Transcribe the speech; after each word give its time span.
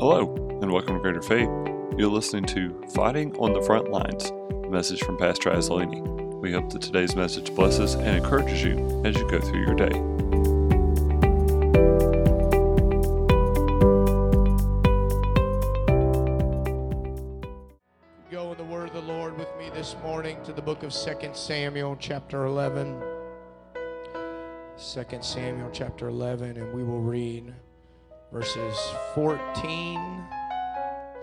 Hello, 0.00 0.34
and 0.62 0.72
welcome 0.72 0.94
to 0.94 1.00
Greater 1.02 1.20
Faith. 1.20 1.50
You're 1.98 2.08
listening 2.08 2.46
to 2.46 2.86
Fighting 2.94 3.36
on 3.36 3.52
the 3.52 3.60
Front 3.60 3.90
Lines, 3.90 4.30
a 4.64 4.70
message 4.70 5.02
from 5.02 5.18
Pastor 5.18 5.50
Azzolini. 5.50 6.00
We 6.40 6.52
hope 6.52 6.72
that 6.72 6.80
today's 6.80 7.14
message 7.14 7.54
blesses 7.54 7.96
and 7.96 8.16
encourages 8.16 8.64
you 8.64 9.02
as 9.04 9.14
you 9.14 9.28
go 9.28 9.38
through 9.38 9.60
your 9.60 9.74
day. 9.74 9.90
Go 18.30 18.52
in 18.52 18.56
the 18.56 18.64
word 18.70 18.88
of 18.88 18.94
the 18.94 19.02
Lord 19.02 19.36
with 19.36 19.54
me 19.58 19.68
this 19.74 19.96
morning 20.02 20.38
to 20.44 20.54
the 20.54 20.62
book 20.62 20.82
of 20.82 20.94
2 20.94 21.34
Samuel, 21.34 21.94
chapter 22.00 22.46
11. 22.46 23.02
2 23.74 25.04
Samuel, 25.20 25.68
chapter 25.74 26.08
11, 26.08 26.56
and 26.56 26.72
we 26.72 26.84
will 26.84 27.02
read 27.02 27.52
verses 28.32 28.78
14 29.14 30.24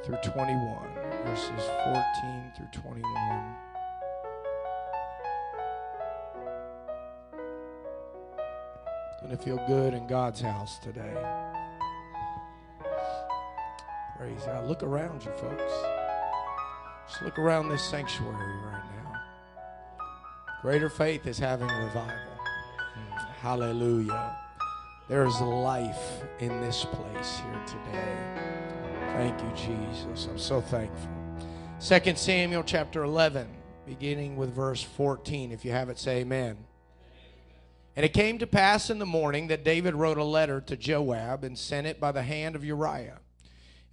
through 0.03 0.17
21. 0.23 0.77
Verses 1.25 1.49
14 1.85 2.51
through 2.55 2.67
21. 2.71 3.55
Gonna 9.21 9.37
feel 9.37 9.57
good 9.67 9.93
in 9.93 10.05
God's 10.07 10.41
house 10.41 10.79
today. 10.79 11.13
Praise 14.17 14.43
God. 14.45 14.67
Look 14.67 14.83
around 14.83 15.23
you, 15.23 15.31
folks. 15.31 15.73
Just 17.07 17.21
look 17.21 17.39
around 17.39 17.69
this 17.69 17.83
sanctuary 17.83 18.57
right 18.65 18.83
now. 18.95 19.21
Greater 20.61 20.89
faith 20.89 21.25
is 21.25 21.37
having 21.39 21.67
revival. 21.67 22.13
Mm, 22.97 23.27
Hallelujah. 23.41 24.37
There 25.07 25.25
is 25.25 25.39
life 25.39 26.21
in 26.39 26.59
this 26.59 26.83
place 26.83 27.39
here 27.39 27.63
today. 27.65 28.17
Thank 29.13 29.41
you, 29.41 29.51
Jesus. 29.55 30.27
I'm 30.29 30.37
so 30.37 30.59
thankful. 30.59 31.09
2 31.79 32.15
Samuel 32.15 32.63
chapter 32.65 33.03
11, 33.03 33.47
beginning 33.85 34.35
with 34.35 34.53
verse 34.53 34.83
14. 34.83 35.53
If 35.53 35.63
you 35.63 35.71
have 35.71 35.87
it, 35.87 35.97
say 35.97 36.17
amen. 36.17 36.57
And 37.95 38.03
it 38.03 38.11
came 38.11 38.37
to 38.39 38.47
pass 38.47 38.89
in 38.89 38.99
the 38.99 39.05
morning 39.05 39.47
that 39.47 39.63
David 39.63 39.95
wrote 39.95 40.17
a 40.17 40.25
letter 40.25 40.59
to 40.59 40.75
Joab 40.75 41.45
and 41.45 41.57
sent 41.57 41.87
it 41.87 42.01
by 42.01 42.11
the 42.11 42.23
hand 42.23 42.57
of 42.57 42.65
Uriah. 42.65 43.19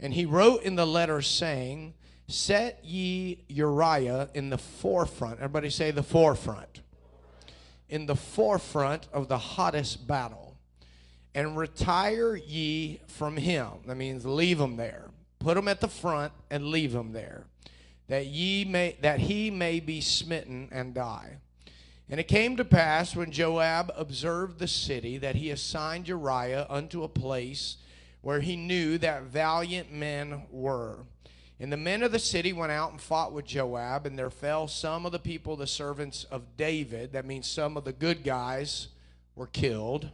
And 0.00 0.14
he 0.14 0.26
wrote 0.26 0.64
in 0.64 0.74
the 0.74 0.86
letter, 0.86 1.22
saying, 1.22 1.94
Set 2.26 2.84
ye 2.84 3.44
Uriah 3.46 4.30
in 4.34 4.50
the 4.50 4.58
forefront. 4.58 5.36
Everybody 5.36 5.70
say 5.70 5.92
the 5.92 6.02
forefront. 6.02 6.82
In 7.88 8.06
the 8.06 8.16
forefront 8.16 9.06
of 9.12 9.28
the 9.28 9.38
hottest 9.38 10.08
battle. 10.08 10.43
And 11.34 11.56
retire 11.56 12.36
ye 12.36 13.00
from 13.08 13.36
him. 13.36 13.68
That 13.86 13.96
means 13.96 14.24
leave 14.24 14.60
him 14.60 14.76
there. 14.76 15.10
Put 15.40 15.56
him 15.56 15.68
at 15.68 15.80
the 15.80 15.88
front 15.88 16.32
and 16.50 16.66
leave 16.66 16.94
him 16.94 17.12
there. 17.12 17.44
That 18.08 18.26
ye 18.26 18.64
may 18.64 18.96
that 19.00 19.20
he 19.20 19.50
may 19.50 19.80
be 19.80 20.00
smitten 20.00 20.68
and 20.70 20.94
die. 20.94 21.38
And 22.08 22.20
it 22.20 22.28
came 22.28 22.56
to 22.56 22.64
pass 22.64 23.16
when 23.16 23.32
Joab 23.32 23.92
observed 23.96 24.58
the 24.58 24.68
city 24.68 25.18
that 25.18 25.36
he 25.36 25.50
assigned 25.50 26.06
Uriah 26.06 26.66
unto 26.68 27.02
a 27.02 27.08
place 27.08 27.78
where 28.20 28.40
he 28.40 28.56
knew 28.56 28.98
that 28.98 29.24
valiant 29.24 29.92
men 29.92 30.44
were. 30.50 30.98
And 31.60 31.72
the 31.72 31.76
men 31.76 32.02
of 32.02 32.12
the 32.12 32.18
city 32.18 32.52
went 32.52 32.72
out 32.72 32.90
and 32.90 33.00
fought 33.00 33.32
with 33.32 33.46
Joab, 33.46 34.06
and 34.06 34.18
there 34.18 34.30
fell 34.30 34.66
some 34.66 35.06
of 35.06 35.12
the 35.12 35.18
people, 35.18 35.56
the 35.56 35.66
servants 35.66 36.24
of 36.24 36.56
David. 36.56 37.12
That 37.12 37.26
means 37.26 37.46
some 37.46 37.76
of 37.76 37.84
the 37.84 37.92
good 37.92 38.24
guys 38.24 38.88
were 39.36 39.46
killed. 39.46 40.10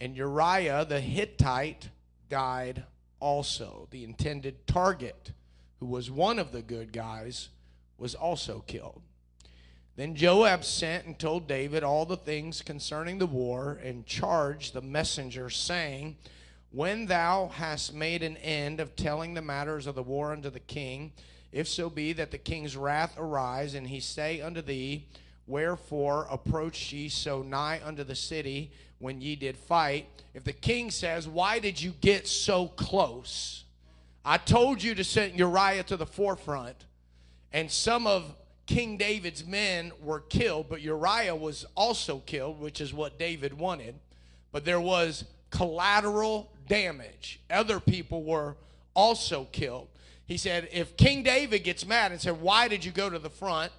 And 0.00 0.16
Uriah 0.16 0.84
the 0.84 1.00
Hittite 1.00 1.88
died 2.28 2.84
also. 3.20 3.88
The 3.90 4.04
intended 4.04 4.66
target, 4.66 5.32
who 5.80 5.86
was 5.86 6.10
one 6.10 6.38
of 6.38 6.52
the 6.52 6.62
good 6.62 6.92
guys, 6.92 7.48
was 7.98 8.14
also 8.14 8.62
killed. 8.66 9.02
Then 9.96 10.14
Joab 10.14 10.62
sent 10.62 11.06
and 11.06 11.18
told 11.18 11.48
David 11.48 11.82
all 11.82 12.04
the 12.04 12.18
things 12.18 12.60
concerning 12.60 13.18
the 13.18 13.26
war, 13.26 13.80
and 13.82 14.04
charged 14.04 14.74
the 14.74 14.82
messenger, 14.82 15.48
saying, 15.48 16.16
When 16.70 17.06
thou 17.06 17.48
hast 17.54 17.94
made 17.94 18.22
an 18.22 18.36
end 18.36 18.78
of 18.78 18.94
telling 18.94 19.32
the 19.32 19.40
matters 19.40 19.86
of 19.86 19.94
the 19.94 20.02
war 20.02 20.32
unto 20.32 20.50
the 20.50 20.60
king, 20.60 21.12
if 21.50 21.66
so 21.66 21.88
be 21.88 22.12
that 22.12 22.30
the 22.30 22.38
king's 22.38 22.76
wrath 22.76 23.14
arise, 23.16 23.74
and 23.74 23.86
he 23.86 24.00
say 24.00 24.42
unto 24.42 24.60
thee, 24.60 25.06
Wherefore 25.46 26.26
approached 26.30 26.92
ye 26.92 27.08
so 27.08 27.42
nigh 27.42 27.80
unto 27.84 28.04
the 28.04 28.16
city 28.16 28.72
when 28.98 29.20
ye 29.20 29.36
did 29.36 29.56
fight? 29.56 30.08
If 30.34 30.44
the 30.44 30.52
king 30.52 30.90
says, 30.90 31.28
Why 31.28 31.58
did 31.58 31.80
you 31.80 31.92
get 32.00 32.26
so 32.26 32.68
close? 32.68 33.64
I 34.24 34.38
told 34.38 34.82
you 34.82 34.94
to 34.96 35.04
send 35.04 35.38
Uriah 35.38 35.84
to 35.84 35.96
the 35.96 36.06
forefront, 36.06 36.84
and 37.52 37.70
some 37.70 38.08
of 38.08 38.34
King 38.66 38.96
David's 38.96 39.46
men 39.46 39.92
were 40.02 40.20
killed, 40.20 40.68
but 40.68 40.80
Uriah 40.80 41.36
was 41.36 41.64
also 41.76 42.18
killed, 42.26 42.60
which 42.60 42.80
is 42.80 42.92
what 42.92 43.18
David 43.18 43.54
wanted. 43.54 43.94
But 44.50 44.64
there 44.64 44.80
was 44.80 45.24
collateral 45.50 46.50
damage. 46.68 47.40
Other 47.48 47.78
people 47.78 48.24
were 48.24 48.56
also 48.94 49.46
killed. 49.52 49.86
He 50.26 50.36
said, 50.36 50.68
if 50.72 50.96
King 50.96 51.22
David 51.22 51.60
gets 51.60 51.86
mad 51.86 52.10
and 52.10 52.20
said, 52.20 52.40
Why 52.40 52.66
did 52.66 52.84
you 52.84 52.90
go 52.90 53.08
to 53.08 53.20
the 53.20 53.30
front? 53.30 53.70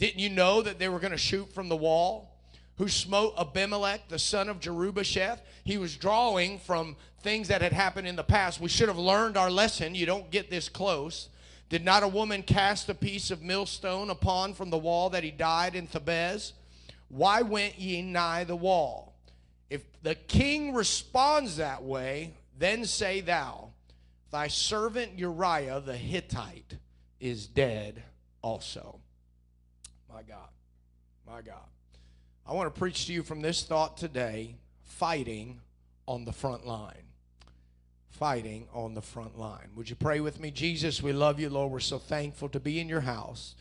Didn't 0.00 0.18
you 0.18 0.30
know 0.30 0.62
that 0.62 0.78
they 0.78 0.88
were 0.88 0.98
going 0.98 1.12
to 1.12 1.18
shoot 1.18 1.52
from 1.52 1.68
the 1.68 1.76
wall? 1.76 2.34
Who 2.78 2.88
smote 2.88 3.34
Abimelech, 3.38 4.08
the 4.08 4.18
son 4.18 4.48
of 4.48 4.58
Jerubbesheth? 4.58 5.40
He 5.62 5.76
was 5.76 5.94
drawing 5.94 6.58
from 6.58 6.96
things 7.22 7.48
that 7.48 7.60
had 7.60 7.74
happened 7.74 8.08
in 8.08 8.16
the 8.16 8.24
past. 8.24 8.62
We 8.62 8.70
should 8.70 8.88
have 8.88 8.96
learned 8.96 9.36
our 9.36 9.50
lesson. 9.50 9.94
You 9.94 10.06
don't 10.06 10.30
get 10.30 10.48
this 10.48 10.70
close. 10.70 11.28
Did 11.68 11.84
not 11.84 12.02
a 12.02 12.08
woman 12.08 12.42
cast 12.42 12.88
a 12.88 12.94
piece 12.94 13.30
of 13.30 13.42
millstone 13.42 14.08
upon 14.08 14.54
from 14.54 14.70
the 14.70 14.78
wall 14.78 15.10
that 15.10 15.22
he 15.22 15.30
died 15.30 15.76
in 15.76 15.86
Thebez? 15.86 16.52
Why 17.10 17.42
went 17.42 17.78
ye 17.78 18.00
nigh 18.00 18.44
the 18.44 18.56
wall? 18.56 19.12
If 19.68 19.82
the 20.02 20.14
king 20.14 20.72
responds 20.72 21.58
that 21.58 21.82
way, 21.82 22.32
then 22.58 22.86
say 22.86 23.20
thou, 23.20 23.68
Thy 24.30 24.48
servant 24.48 25.18
Uriah 25.18 25.82
the 25.84 25.96
Hittite 25.96 26.78
is 27.20 27.46
dead 27.46 28.02
also. 28.40 29.00
My 30.12 30.22
God, 30.22 30.48
my 31.26 31.42
God. 31.42 31.66
I 32.46 32.52
want 32.52 32.72
to 32.72 32.78
preach 32.78 33.06
to 33.06 33.12
you 33.12 33.22
from 33.22 33.40
this 33.40 33.62
thought 33.62 33.96
today 33.96 34.56
fighting 34.82 35.60
on 36.06 36.24
the 36.24 36.32
front 36.32 36.66
line 36.66 37.10
fighting 38.20 38.68
on 38.74 38.92
the 38.92 39.00
front 39.00 39.38
line. 39.38 39.70
Would 39.74 39.88
you 39.88 39.96
pray 39.96 40.20
with 40.20 40.38
me? 40.38 40.50
Jesus, 40.50 41.02
we 41.02 41.10
love 41.10 41.40
you, 41.40 41.48
Lord. 41.48 41.72
We're 41.72 41.80
so 41.80 41.98
thankful 41.98 42.50
to 42.50 42.60
be 42.60 42.78
in 42.78 42.86
your 42.86 43.00
house. 43.00 43.54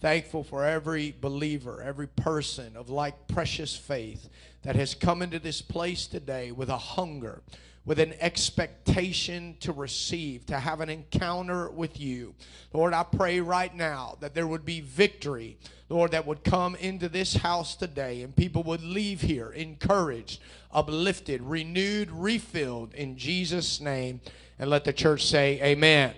Thankful 0.00 0.42
for 0.42 0.64
every 0.64 1.14
believer, 1.20 1.82
every 1.82 2.06
person 2.06 2.78
of 2.78 2.88
like 2.88 3.28
precious 3.28 3.76
faith 3.76 4.30
that 4.62 4.74
has 4.74 4.94
come 4.94 5.20
into 5.20 5.38
this 5.38 5.60
place 5.60 6.06
today 6.06 6.50
with 6.50 6.70
a 6.70 6.78
hunger, 6.78 7.42
with 7.86 8.00
an 8.00 8.14
expectation 8.20 9.56
to 9.60 9.70
receive, 9.72 10.44
to 10.44 10.58
have 10.58 10.80
an 10.80 10.90
encounter 10.90 11.70
with 11.70 12.00
you. 12.00 12.34
Lord, 12.72 12.92
I 12.92 13.04
pray 13.04 13.40
right 13.40 13.74
now 13.74 14.16
that 14.20 14.34
there 14.34 14.48
would 14.48 14.64
be 14.64 14.80
victory, 14.80 15.56
Lord, 15.88 16.10
that 16.10 16.26
would 16.26 16.42
come 16.42 16.74
into 16.74 17.08
this 17.08 17.34
house 17.34 17.76
today 17.76 18.22
and 18.22 18.34
people 18.34 18.64
would 18.64 18.82
leave 18.82 19.20
here 19.20 19.52
encouraged, 19.52 20.40
uplifted, 20.72 21.40
renewed, 21.42 22.10
refilled 22.10 22.92
in 22.92 23.16
Jesus' 23.16 23.80
name. 23.80 24.20
And 24.58 24.68
let 24.68 24.84
the 24.84 24.92
church 24.92 25.26
say, 25.26 25.60
Amen. 25.62 26.14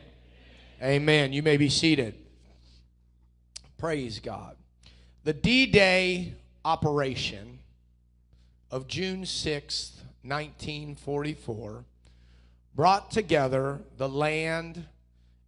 Amen. 0.82 1.32
You 1.32 1.42
may 1.42 1.56
be 1.56 1.68
seated. 1.68 2.14
Praise 3.76 4.20
God. 4.20 4.56
The 5.24 5.32
D 5.32 5.66
Day 5.66 6.34
operation 6.64 7.58
of 8.70 8.86
June 8.86 9.24
6th, 9.24 9.97
1944, 10.28 11.84
brought 12.74 13.10
together 13.10 13.80
the 13.96 14.08
land, 14.08 14.84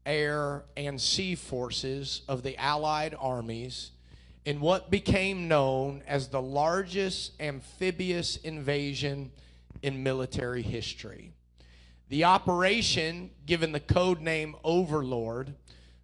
air, 0.06 0.65
and 0.77 1.00
sea 1.00 1.35
forces 1.35 2.23
of 2.29 2.43
the 2.43 2.56
Allied 2.56 3.15
armies 3.19 3.91
in 4.44 4.61
what 4.61 4.91
became 4.91 5.49
known 5.49 6.03
as 6.06 6.29
the 6.29 6.43
largest 6.43 7.41
amphibious 7.41 8.37
invasion 8.37 9.31
in 9.82 10.03
military 10.03 10.62
history. 10.62 11.32
The 12.09 12.25
operation, 12.25 13.31
given 13.47 13.73
the 13.73 13.81
code 13.81 14.21
name 14.21 14.56
Overlord, 14.65 15.55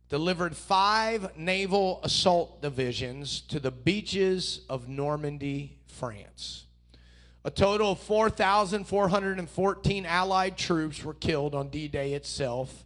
delivered 0.08 0.56
five 0.56 1.36
naval 1.36 2.00
assault 2.04 2.62
divisions 2.62 3.40
to 3.40 3.58
the 3.58 3.72
beaches 3.72 4.60
of 4.68 4.88
Normandy, 4.88 5.78
France. 5.86 6.65
A 7.46 7.50
total 7.50 7.92
of 7.92 8.00
4,414 8.00 10.04
Allied 10.04 10.56
troops 10.56 11.04
were 11.04 11.14
killed 11.14 11.54
on 11.54 11.68
D 11.68 11.86
Day 11.86 12.14
itself, 12.14 12.84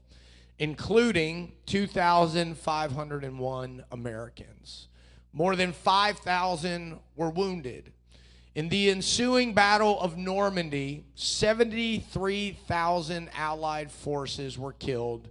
including 0.58 1.52
2,501 1.64 3.84
Americans. 3.90 4.88
More 5.32 5.56
than 5.56 5.72
5,000 5.72 6.98
were 7.16 7.30
wounded. 7.30 7.94
In 8.54 8.68
the 8.68 8.90
ensuing 8.90 9.54
Battle 9.54 9.98
of 9.98 10.18
Normandy, 10.18 11.06
73,000 11.14 13.30
Allied 13.32 13.90
forces 13.90 14.58
were 14.58 14.74
killed 14.74 15.30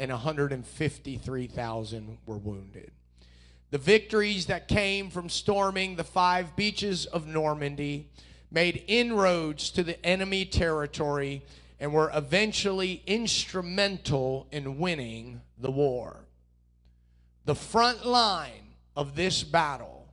and 0.00 0.10
153,000 0.10 2.18
were 2.26 2.38
wounded. 2.38 2.90
The 3.70 3.78
victories 3.78 4.46
that 4.46 4.66
came 4.66 5.10
from 5.10 5.28
storming 5.28 5.94
the 5.94 6.02
five 6.02 6.56
beaches 6.56 7.06
of 7.06 7.28
Normandy 7.28 8.08
made 8.54 8.84
inroads 8.86 9.70
to 9.70 9.82
the 9.82 10.06
enemy 10.06 10.44
territory 10.44 11.42
and 11.80 11.92
were 11.92 12.10
eventually 12.14 13.02
instrumental 13.06 14.46
in 14.52 14.78
winning 14.78 15.40
the 15.58 15.72
war. 15.72 16.16
The 17.44 17.56
front 17.56 18.06
line 18.06 18.74
of 18.96 19.16
this 19.16 19.42
battle 19.42 20.06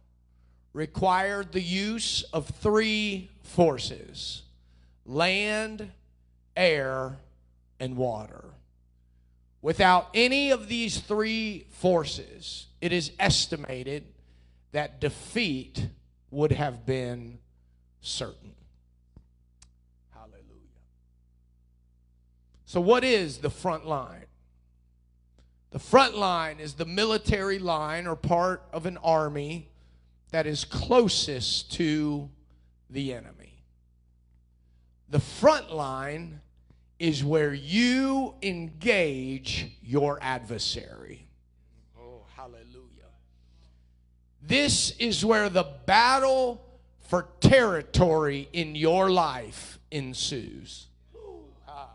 required 0.74 1.52
the 1.52 1.62
use 1.62 2.24
of 2.34 2.48
three 2.48 3.30
forces 3.44 4.42
land, 5.06 5.92
air, 6.56 7.18
and 7.80 7.96
water. 7.96 8.46
Without 9.62 10.08
any 10.14 10.50
of 10.52 10.68
these 10.68 11.00
three 11.00 11.68
forces, 11.70 12.68
it 12.80 12.92
is 12.92 13.12
estimated 13.20 14.06
that 14.72 15.00
defeat 15.00 15.88
would 16.32 16.52
have 16.52 16.86
been 16.86 17.38
certain. 18.02 18.54
Hallelujah. 20.14 20.42
So, 22.66 22.82
what 22.82 23.04
is 23.04 23.38
the 23.38 23.50
front 23.50 23.88
line? 23.88 24.26
The 25.72 25.80
front 25.80 26.18
line 26.18 26.60
is 26.60 26.74
the 26.74 26.86
military 26.86 27.60
line 27.60 28.06
or 28.06 28.16
part 28.18 28.64
of 28.74 28.86
an 28.86 28.98
army 28.98 29.70
that 30.32 30.46
is 30.46 30.66
closest 30.66 31.72
to 31.74 32.30
the 32.90 33.14
enemy. 33.14 33.64
The 35.10 35.20
front 35.20 35.74
line 35.74 36.42
is 37.00 37.24
where 37.24 37.54
you 37.54 38.36
engage 38.42 39.72
your 39.82 40.20
adversary. 40.22 41.28
Oh, 42.00 42.26
hallelujah. 42.36 43.12
This 44.42 44.92
is 45.00 45.24
where 45.26 45.50
the 45.50 45.66
battle 45.86 46.64
for 47.12 47.28
territory 47.42 48.48
in 48.54 48.74
your 48.74 49.12
life 49.12 49.80
ensues. 49.92 50.88
Ah. 51.68 51.90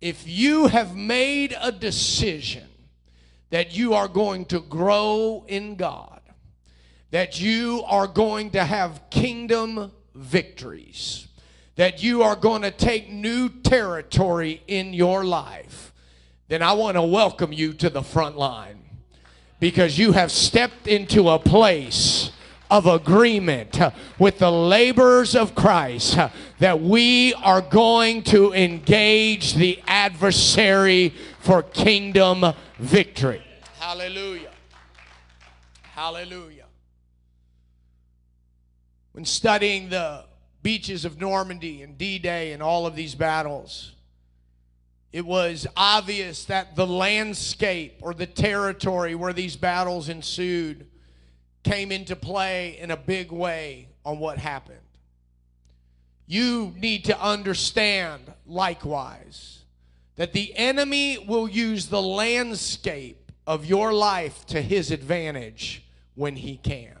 If 0.00 0.26
you 0.26 0.68
have 0.68 0.96
made 0.96 1.54
a 1.60 1.70
decision 1.70 2.68
that 3.50 3.76
you 3.76 3.92
are 3.92 4.08
going 4.08 4.46
to 4.46 4.60
grow 4.60 5.44
in 5.46 5.76
God, 5.76 6.22
that 7.10 7.38
you 7.38 7.84
are 7.86 8.06
going 8.06 8.48
to 8.52 8.64
have 8.64 9.10
kingdom 9.10 9.92
victories, 10.14 11.28
that 11.76 12.02
you 12.02 12.22
are 12.22 12.36
going 12.36 12.62
to 12.62 12.70
take 12.70 13.10
new 13.10 13.50
territory 13.50 14.62
in 14.68 14.94
your 14.94 15.22
life, 15.22 15.92
then 16.48 16.62
I 16.62 16.72
want 16.72 16.96
to 16.96 17.02
welcome 17.02 17.52
you 17.52 17.74
to 17.74 17.90
the 17.90 18.02
front 18.02 18.38
line 18.38 18.82
because 19.58 19.98
you 19.98 20.12
have 20.12 20.32
stepped 20.32 20.86
into 20.86 21.28
a 21.28 21.38
place 21.38 22.30
of 22.70 22.86
agreement 22.86 23.78
with 24.18 24.38
the 24.38 24.50
laborers 24.50 25.34
of 25.34 25.54
Christ 25.54 26.16
that 26.60 26.80
we 26.80 27.34
are 27.34 27.60
going 27.60 28.22
to 28.24 28.52
engage 28.52 29.54
the 29.54 29.82
adversary 29.86 31.12
for 31.40 31.62
kingdom 31.62 32.44
victory. 32.78 33.42
Hallelujah. 33.78 34.50
Hallelujah. 35.82 36.66
When 39.12 39.24
studying 39.24 39.88
the 39.88 40.24
beaches 40.62 41.04
of 41.04 41.20
Normandy 41.20 41.82
and 41.82 41.98
D 41.98 42.18
Day 42.18 42.52
and 42.52 42.62
all 42.62 42.86
of 42.86 42.94
these 42.94 43.14
battles, 43.14 43.92
it 45.12 45.26
was 45.26 45.66
obvious 45.76 46.44
that 46.44 46.76
the 46.76 46.86
landscape 46.86 47.98
or 48.00 48.14
the 48.14 48.26
territory 48.26 49.16
where 49.16 49.32
these 49.32 49.56
battles 49.56 50.08
ensued 50.08 50.86
came 51.62 51.92
into 51.92 52.16
play 52.16 52.78
in 52.78 52.90
a 52.90 52.96
big 52.96 53.30
way 53.30 53.88
on 54.04 54.18
what 54.18 54.38
happened. 54.38 54.78
You 56.26 56.74
need 56.78 57.04
to 57.06 57.20
understand, 57.20 58.32
likewise, 58.46 59.64
that 60.16 60.32
the 60.32 60.56
enemy 60.56 61.18
will 61.18 61.48
use 61.48 61.86
the 61.88 62.00
landscape 62.02 63.32
of 63.46 63.66
your 63.66 63.92
life 63.92 64.46
to 64.46 64.62
his 64.62 64.90
advantage 64.90 65.82
when 66.14 66.36
he 66.36 66.56
can. 66.56 66.96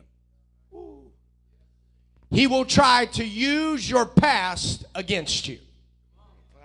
He 2.30 2.46
will 2.46 2.64
try 2.64 3.06
to 3.06 3.24
use 3.24 3.90
your 3.90 4.06
past 4.06 4.84
against 4.94 5.48
you. 5.48 5.58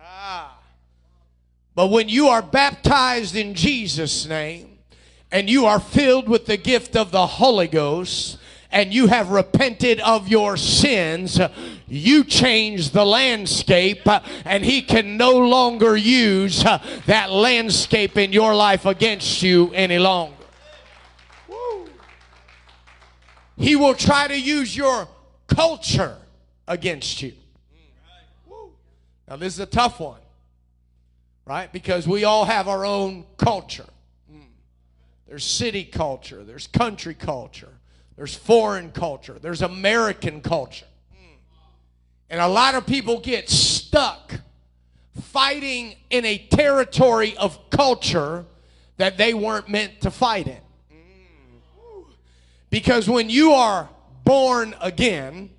Ah. 0.02 0.58
But 1.74 1.88
when 1.88 2.08
you 2.08 2.28
are 2.28 2.42
baptized 2.42 3.36
in 3.36 3.56
Jesus' 3.56 4.26
name 4.26 4.75
and 5.36 5.50
you 5.50 5.66
are 5.66 5.82
filled 5.82 6.30
with 6.30 6.46
the 6.46 6.56
gift 6.56 6.96
of 6.96 7.12
the 7.12 7.28
Holy 7.28 7.68
Ghost, 7.68 8.38
and 8.72 8.94
you 8.94 9.08
have 9.08 9.32
repented 9.32 10.00
of 10.00 10.30
your 10.30 10.56
sins, 10.56 11.38
you 11.90 12.24
change 12.24 12.92
the 12.92 13.06
landscape, 13.06 14.08
and 14.46 14.64
He 14.64 14.82
can 14.82 15.18
no 15.18 15.38
longer 15.38 15.98
use 15.98 16.64
that 17.06 17.32
landscape 17.32 18.18
in 18.18 18.32
your 18.32 18.56
life 18.56 18.86
against 18.86 19.44
you 19.44 19.74
any 19.74 20.00
longer. 20.00 20.38
He 23.58 23.76
will 23.76 23.94
try 23.94 24.30
to 24.30 24.40
use 24.40 24.74
your 24.74 25.06
culture 25.48 26.16
against 26.66 27.22
you. 27.22 27.34
Now, 29.28 29.36
this 29.36 29.56
is 29.56 29.60
a 29.60 29.66
tough 29.66 30.00
one, 30.00 30.22
right? 31.46 31.70
Because 31.74 32.08
we 32.08 32.24
all 32.24 32.46
have 32.46 32.70
our 32.70 32.86
own 32.86 33.26
culture. 33.36 33.84
There's 35.28 35.44
city 35.44 35.84
culture, 35.84 36.44
there's 36.44 36.68
country 36.68 37.16
culture, 37.16 37.74
there's 38.16 38.36
foreign 38.36 38.92
culture, 38.92 39.38
there's 39.42 39.62
American 39.62 40.42
culture. 40.42 40.86
Hmm. 41.12 41.36
And 42.30 42.42
a 42.42 42.48
lot 42.48 42.76
of 42.76 42.86
people 42.86 43.20
get 43.20 43.50
stuck 43.50 44.34
fighting 45.22 45.96
in 46.10 46.26
a 46.26 46.38
territory 46.38 47.36
of 47.38 47.70
culture 47.70 48.46
that 48.98 49.18
they 49.18 49.34
weren't 49.34 49.70
meant 49.70 50.02
to 50.02 50.12
fight 50.12 50.48
in. 50.48 50.60
Because 52.70 53.10
when 53.10 53.30
you 53.30 53.54
are 53.54 53.90
born 54.26 54.76
again 54.82 55.50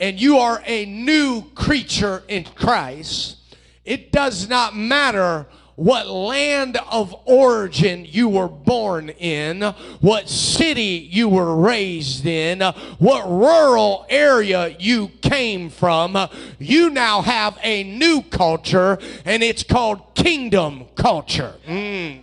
and 0.00 0.20
you 0.20 0.38
are 0.38 0.62
a 0.66 0.84
new 0.84 1.42
creature 1.54 2.24
in 2.28 2.44
Christ, 2.44 3.36
it 3.84 4.10
does 4.10 4.48
not 4.48 4.74
matter 4.74 5.46
what 5.76 6.08
land 6.08 6.78
of 6.90 7.14
origin 7.26 8.06
you 8.08 8.28
were 8.28 8.48
born 8.48 9.10
in, 9.10 9.62
what 10.00 10.28
city 10.28 11.08
you 11.10 11.28
were 11.28 11.54
raised 11.54 12.26
in, 12.26 12.60
what 12.98 13.28
rural 13.28 14.06
area 14.08 14.74
you 14.78 15.08
came 15.20 15.70
from. 15.70 16.16
You 16.58 16.90
now 16.90 17.20
have 17.22 17.58
a 17.62 17.84
new 17.84 18.22
culture, 18.22 18.98
and 19.24 19.42
it's 19.42 19.62
called 19.62 20.14
kingdom 20.14 20.86
culture. 20.96 21.54
Mm. 21.66 22.22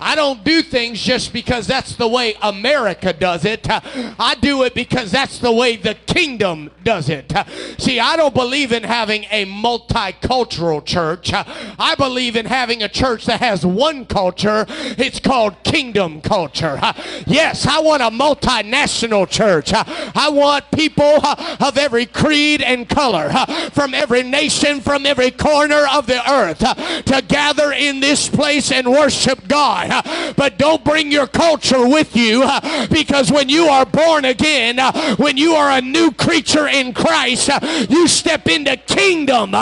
I 0.00 0.14
don't 0.14 0.42
do 0.44 0.62
things 0.62 1.00
just 1.00 1.32
because 1.32 1.66
that's 1.66 1.96
the 1.96 2.08
way 2.08 2.34
America 2.42 3.12
does 3.12 3.44
it. 3.44 3.66
I 3.70 4.36
do 4.40 4.62
it 4.62 4.74
because 4.74 5.10
that's 5.10 5.38
the 5.38 5.52
way 5.52 5.76
the 5.76 5.94
kingdom 6.06 6.70
does 6.82 7.08
it. 7.08 7.32
See, 7.78 8.00
I 8.00 8.16
don't 8.16 8.34
believe 8.34 8.72
in 8.72 8.82
having 8.82 9.24
a 9.30 9.44
multicultural 9.46 10.84
church. 10.84 11.32
I 11.32 11.94
believe 11.96 12.36
in 12.36 12.46
having 12.46 12.82
a 12.82 12.88
church 12.88 13.26
that 13.26 13.40
has 13.40 13.66
one 13.66 14.06
culture. 14.06 14.64
It's 14.68 15.20
called 15.20 15.62
kingdom 15.62 16.20
culture. 16.20 16.80
Yes, 17.26 17.66
I 17.66 17.80
want 17.80 18.02
a 18.02 18.10
multinational 18.10 19.28
church. 19.28 19.72
I 19.74 20.30
want 20.30 20.70
people 20.70 21.24
of 21.24 21.76
every 21.76 22.06
creed 22.06 22.62
and 22.62 22.88
color, 22.88 23.30
from 23.72 23.94
every 23.94 24.22
nation, 24.22 24.80
from 24.80 25.04
every 25.04 25.30
corner 25.30 25.86
of 25.92 26.06
the 26.06 26.30
earth, 26.30 26.58
to 26.58 27.22
gather 27.28 27.72
in 27.72 28.00
this 28.00 28.28
place 28.28 28.72
and 28.72 28.90
worship 28.90 29.46
God. 29.46 29.89
But 30.36 30.58
don't 30.58 30.84
bring 30.84 31.10
your 31.10 31.26
culture 31.26 31.86
with 31.86 32.16
you 32.16 32.48
because 32.90 33.30
when 33.32 33.48
you 33.48 33.66
are 33.66 33.84
born 33.84 34.24
again, 34.24 34.78
when 35.16 35.36
you 35.36 35.54
are 35.54 35.70
a 35.78 35.80
new 35.80 36.12
creature 36.12 36.68
in 36.68 36.94
Christ, 36.94 37.50
you 37.88 38.08
step 38.08 38.48
into 38.48 38.76
kingdom 38.76 39.52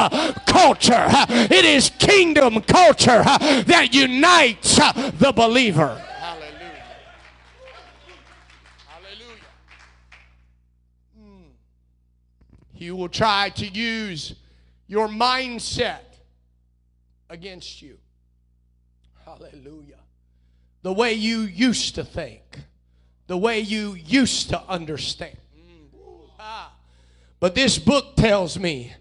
culture. 0.47 1.07
It 1.29 1.65
is 1.65 1.91
kingdom 1.99 2.61
culture 2.63 3.23
that 3.23 3.89
unites 3.93 4.77
the 4.77 5.33
believer. 5.35 5.97
Hallelujah. 6.19 6.85
Hallelujah. 8.87 9.51
Hmm. 11.17 11.43
He 12.75 12.91
will 12.91 13.09
try 13.09 13.51
to 13.51 13.67
use 13.67 14.35
your 14.87 15.09
mindset 15.09 16.01
against 17.31 17.83
you. 17.83 17.99
Hallelujah 19.25 19.98
the 20.89 20.95
way 20.95 21.13
you 21.13 21.41
used 21.41 21.97
to 21.97 22.03
think, 22.03 22.61
the 23.27 23.37
way 23.37 23.61
you 23.61 23.93
used 23.93 24.49
to 24.49 24.59
understand. 24.71 25.37
But 27.41 27.55
this 27.55 27.79
book 27.79 28.17
tells 28.17 28.59
me 28.59 28.95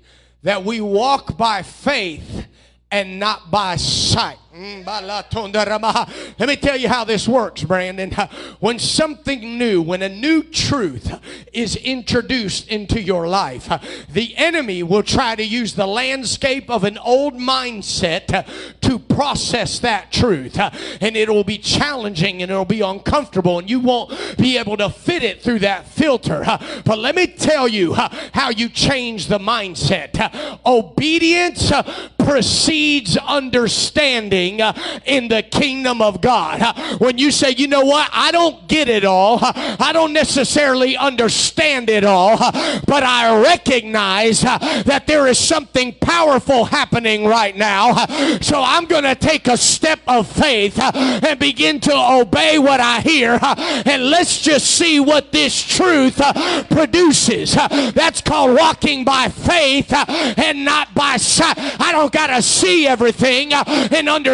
that 0.43 0.65
we 0.65 0.81
walk 0.81 1.37
by 1.37 1.61
faith 1.61 2.45
and 2.91 3.21
not 3.21 3.49
by 3.49 3.77
sight. 3.77 4.37
Mm, 4.57 6.39
Let 6.39 6.49
me 6.49 6.55
tell 6.55 6.77
you 6.77 6.89
how 6.89 7.03
this 7.03 7.27
works, 7.27 7.63
Brandon. 7.63 8.11
When 8.59 8.79
something 8.79 9.57
new, 9.59 9.83
when 9.83 10.01
a 10.01 10.09
new 10.09 10.41
truth 10.41 11.13
is 11.53 11.75
introduced 11.75 12.67
into 12.67 12.99
your 12.99 13.27
life, 13.27 13.69
the 14.11 14.35
enemy 14.35 14.81
will 14.81 15.03
try 15.03 15.35
to 15.35 15.43
use 15.43 15.75
the 15.75 15.85
landscape 15.85 16.71
of 16.71 16.83
an 16.85 16.97
old 16.97 17.35
mindset 17.35 18.47
to 18.81 18.97
process 18.97 19.77
that 19.79 20.11
truth. 20.11 20.57
And 20.57 21.15
it 21.15 21.29
will 21.29 21.43
be 21.43 21.59
challenging 21.59 22.41
and 22.41 22.49
it'll 22.49 22.65
be 22.65 22.81
uncomfortable, 22.81 23.59
and 23.59 23.69
you 23.69 23.79
won't 23.79 24.37
be 24.37 24.57
able 24.57 24.77
to 24.77 24.89
fit 24.89 25.21
it 25.21 25.43
through 25.43 25.59
that 25.59 25.87
filter. 25.87 26.43
But 26.83 26.97
let 26.97 27.15
me 27.15 27.27
tell 27.27 27.67
you 27.67 27.93
how 27.93 28.49
you 28.49 28.69
change 28.69 29.27
the 29.27 29.37
mindset. 29.37 30.59
Obedience 30.65 31.71
precedes 32.17 33.17
understanding 33.17 34.46
Uh, 34.47 34.73
in 35.05 35.27
the 35.27 35.43
kingdom 35.43 36.01
of 36.01 36.21
God. 36.21 36.61
Uh, 36.61 36.97
when 36.99 37.17
you 37.17 37.31
say, 37.31 37.51
you 37.51 37.67
know 37.67 37.83
what, 37.83 38.09
I 38.13 38.31
don't 38.31 38.65
get 38.67 38.87
it 38.87 39.03
all, 39.03 39.39
uh, 39.43 39.51
I 39.77 39.91
don't 39.91 40.13
necessarily 40.13 40.95
understand 40.95 41.89
it 41.89 42.05
all, 42.05 42.37
but 42.37 43.03
I 43.03 43.41
recognize 43.43 44.41
that 44.41 45.03
there 45.05 45.27
is 45.27 45.37
something 45.37 45.93
powerful 45.99 46.63
happening 46.63 47.25
right 47.25 47.55
now. 47.55 48.05
So 48.39 48.63
I'm 48.63 48.85
going 48.85 49.03
to 49.03 49.15
take 49.15 49.47
a 49.47 49.57
step 49.57 49.99
of 50.07 50.27
faith 50.27 50.79
and 50.79 51.37
begin 51.39 51.81
to 51.81 51.93
obey 51.93 52.57
what 52.57 52.79
I 52.79 53.01
hear. 53.01 53.37
And 53.41 54.09
let's 54.09 54.41
just 54.41 54.67
see 54.67 55.01
what 55.01 55.33
this 55.33 55.61
truth 55.61 56.21
produces. 56.69 57.53
That's 57.53 58.21
called 58.21 58.55
walking 58.57 59.03
by 59.03 59.27
faith 59.27 59.91
and 59.91 60.63
not 60.63 60.93
by 60.93 61.17
sight. 61.17 61.57
I 61.57 61.91
don't 61.91 62.13
got 62.13 62.27
to 62.27 62.41
see 62.41 62.87
everything 62.87 63.51
and 63.53 64.07
understand 64.07 64.26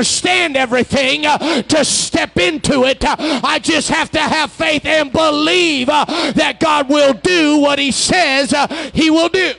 everything 0.56 1.26
uh, 1.26 1.62
to 1.62 1.86
step 1.86 2.38
into 2.38 2.84
it. 2.84 3.04
Uh, 3.04 3.16
I 3.44 3.60
just 3.60 3.90
have 3.90 4.10
to 4.12 4.20
have 4.20 4.52
faith 4.52 4.86
and 4.86 5.12
believe 5.12 5.90
uh, 5.90 6.06
that 6.34 6.60
God 6.60 6.90
will 6.90 7.14
do 7.14 7.60
what 7.60 7.80
He 7.80 7.92
says 7.92 8.54
He 8.94 9.10
will 9.10 9.30
do. 9.30 9.54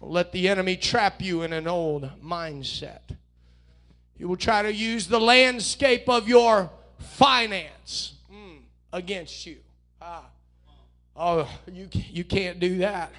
Let 0.00 0.32
the 0.32 0.48
enemy 0.48 0.76
trap 0.76 1.20
you 1.20 1.42
in 1.42 1.52
an 1.52 1.66
old 1.66 2.10
mindset. 2.22 3.16
He 4.16 4.24
will 4.24 4.36
try 4.36 4.62
to 4.62 4.72
use 4.72 5.08
the 5.08 5.20
landscape 5.20 6.08
of 6.08 6.28
your 6.28 6.70
finance 6.98 8.14
mm, 8.32 8.58
against 8.92 9.46
you. 9.46 9.58
Ah. 10.00 10.24
Oh, 11.16 11.48
you, 11.72 11.88
you 11.92 12.24
can't 12.24 12.60
do 12.60 12.78
that. 12.78 13.10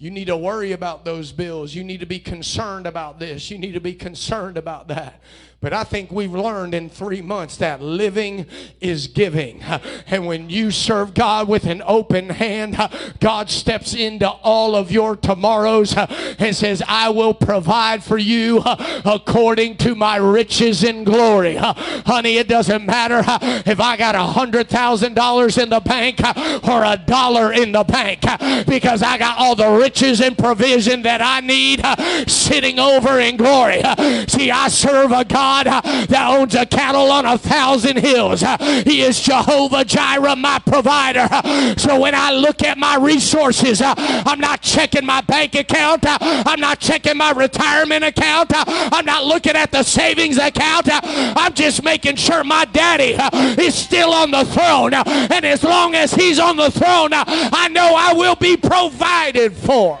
You 0.00 0.12
need 0.12 0.26
to 0.26 0.36
worry 0.36 0.72
about 0.72 1.04
those 1.04 1.32
bills. 1.32 1.74
You 1.74 1.82
need 1.82 2.00
to 2.00 2.06
be 2.06 2.20
concerned 2.20 2.86
about 2.86 3.18
this. 3.18 3.50
You 3.50 3.58
need 3.58 3.72
to 3.72 3.80
be 3.80 3.94
concerned 3.94 4.56
about 4.56 4.86
that. 4.88 5.20
But 5.60 5.72
I 5.72 5.82
think 5.82 6.12
we've 6.12 6.32
learned 6.32 6.72
in 6.72 6.88
three 6.88 7.20
months 7.20 7.56
that 7.56 7.82
living 7.82 8.46
is 8.80 9.08
giving. 9.08 9.60
And 10.06 10.24
when 10.24 10.48
you 10.48 10.70
serve 10.70 11.14
God 11.14 11.48
with 11.48 11.66
an 11.66 11.82
open 11.84 12.30
hand, 12.30 12.76
God 13.18 13.50
steps 13.50 13.92
into 13.92 14.28
all 14.28 14.76
of 14.76 14.92
your 14.92 15.16
tomorrows 15.16 15.94
and 15.96 16.54
says, 16.54 16.80
I 16.86 17.08
will 17.08 17.34
provide 17.34 18.04
for 18.04 18.18
you 18.18 18.62
according 19.04 19.78
to 19.78 19.96
my 19.96 20.16
riches 20.16 20.84
in 20.84 21.02
glory. 21.02 21.56
Honey, 21.56 22.36
it 22.36 22.46
doesn't 22.46 22.86
matter 22.86 23.24
if 23.66 23.80
I 23.80 23.96
got 23.96 24.14
a 24.14 24.22
hundred 24.22 24.68
thousand 24.68 25.14
dollars 25.14 25.58
in 25.58 25.70
the 25.70 25.80
bank 25.80 26.20
or 26.68 26.84
a 26.84 26.96
dollar 27.04 27.52
in 27.52 27.72
the 27.72 27.82
bank 27.82 28.20
because 28.68 29.02
I 29.02 29.18
got 29.18 29.38
all 29.38 29.56
the 29.56 29.70
riches 29.70 30.20
and 30.20 30.38
provision 30.38 31.02
that 31.02 31.20
I 31.20 31.40
need 31.40 31.82
sitting 32.30 32.78
over 32.78 33.18
in 33.18 33.36
glory. 33.36 33.82
See, 34.28 34.52
I 34.52 34.68
serve 34.68 35.10
a 35.10 35.24
God 35.24 35.47
God 35.48 35.66
uh, 35.66 35.80
that 35.80 36.26
owns 36.28 36.54
a 36.54 36.66
cattle 36.66 37.10
on 37.10 37.24
a 37.24 37.38
thousand 37.38 37.96
hills. 37.96 38.42
Uh, 38.42 38.58
he 38.84 39.00
is 39.00 39.18
Jehovah 39.18 39.82
Jireh, 39.82 40.36
my 40.36 40.58
provider. 40.58 41.26
Uh, 41.30 41.74
so 41.74 41.98
when 41.98 42.14
I 42.14 42.32
look 42.32 42.62
at 42.62 42.76
my 42.76 42.96
resources, 42.96 43.80
I'm 43.82 44.40
not 44.40 44.60
checking 44.60 45.06
my 45.06 45.22
bank 45.22 45.54
account. 45.54 46.04
I'm 46.04 46.60
not 46.60 46.80
checking 46.80 47.16
my 47.16 47.30
retirement 47.30 48.04
account. 48.04 48.50
I'm 48.54 49.06
not 49.06 49.24
looking 49.24 49.56
at 49.56 49.72
the 49.72 49.82
savings 49.82 50.36
account. 50.36 50.86
I'm 50.92 51.54
just 51.54 51.82
making 51.82 52.16
sure 52.16 52.44
my 52.44 52.66
daddy 52.66 53.16
is 53.58 53.74
still 53.74 54.12
on 54.12 54.30
the 54.30 54.44
throne. 54.44 54.92
And 54.92 55.46
as 55.46 55.64
long 55.64 55.94
as 55.94 56.12
he's 56.12 56.38
on 56.38 56.58
the 56.58 56.70
throne, 56.70 57.10
I 57.14 57.68
know 57.70 57.94
I 57.96 58.12
will 58.12 58.36
be 58.36 58.58
provided 58.58 59.54
for. 59.54 59.98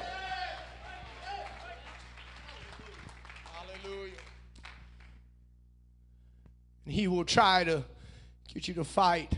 And 6.88 6.94
he 6.94 7.06
will 7.06 7.26
try 7.26 7.64
to 7.64 7.84
get 8.54 8.66
you 8.66 8.72
to 8.72 8.82
fight 8.82 9.30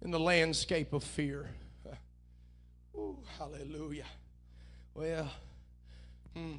in 0.00 0.10
the 0.10 0.18
landscape 0.18 0.94
of 0.94 1.04
fear. 1.04 1.50
Ooh, 2.96 3.18
hallelujah. 3.38 4.06
Well, 4.94 5.30
mm, 6.34 6.58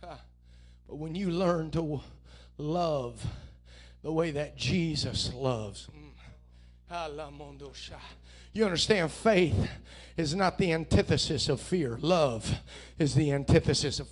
but 0.00 0.96
when 0.96 1.16
you 1.16 1.32
learn 1.32 1.72
to 1.72 2.00
love 2.56 3.26
the 4.02 4.12
way 4.12 4.30
that 4.30 4.56
Jesus 4.56 5.34
loves, 5.34 5.88
mm, 5.88 6.12
you 8.54 8.64
understand 8.64 9.10
faith 9.10 9.68
is 10.16 10.32
not 10.32 10.58
the 10.58 10.72
antithesis 10.72 11.48
of 11.48 11.60
fear. 11.60 11.98
Love 12.00 12.60
is 13.00 13.16
the 13.16 13.32
antithesis 13.32 13.98
of 13.98 14.08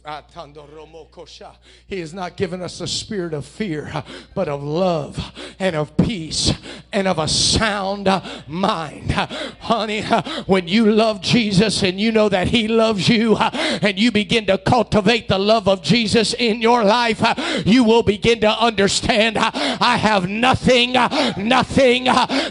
He 1.87 2.01
has 2.01 2.13
not 2.13 2.37
given 2.37 2.61
us 2.61 2.81
a 2.81 2.89
spirit 2.89 3.35
of 3.35 3.47
fear, 3.47 4.03
but 4.35 4.49
of 4.49 4.65
love 4.65 5.33
and 5.61 5.77
of 5.77 5.97
peace 5.97 6.53
and 6.93 7.09
of 7.09 7.19
a 7.19 7.29
sound 7.29 8.09
mind. 8.47 9.11
Honey, 9.13 10.03
when 10.47 10.69
you 10.69 10.91
love 10.91 11.21
Jesus 11.21 11.83
and 11.83 12.01
you 12.01 12.13
know 12.13 12.29
that 12.29 12.49
He 12.49 12.69
loves 12.69 13.09
you 13.09 13.37
and 13.37 13.99
you 13.99 14.13
begin 14.13 14.47
to 14.47 14.59
cultivate 14.59 15.29
the 15.29 15.39
love 15.39 15.69
of 15.69 15.83
Jesus 15.83 16.35
in 16.35 16.61
your 16.61 16.85
life, 16.85 17.23
you 17.65 17.85
will 17.85 18.03
begin 18.03 18.41
to 18.41 18.51
understand 18.51 19.39
I 19.39 19.97
have 19.97 20.29
nothing, 20.29 20.93
nothing, 20.93 22.05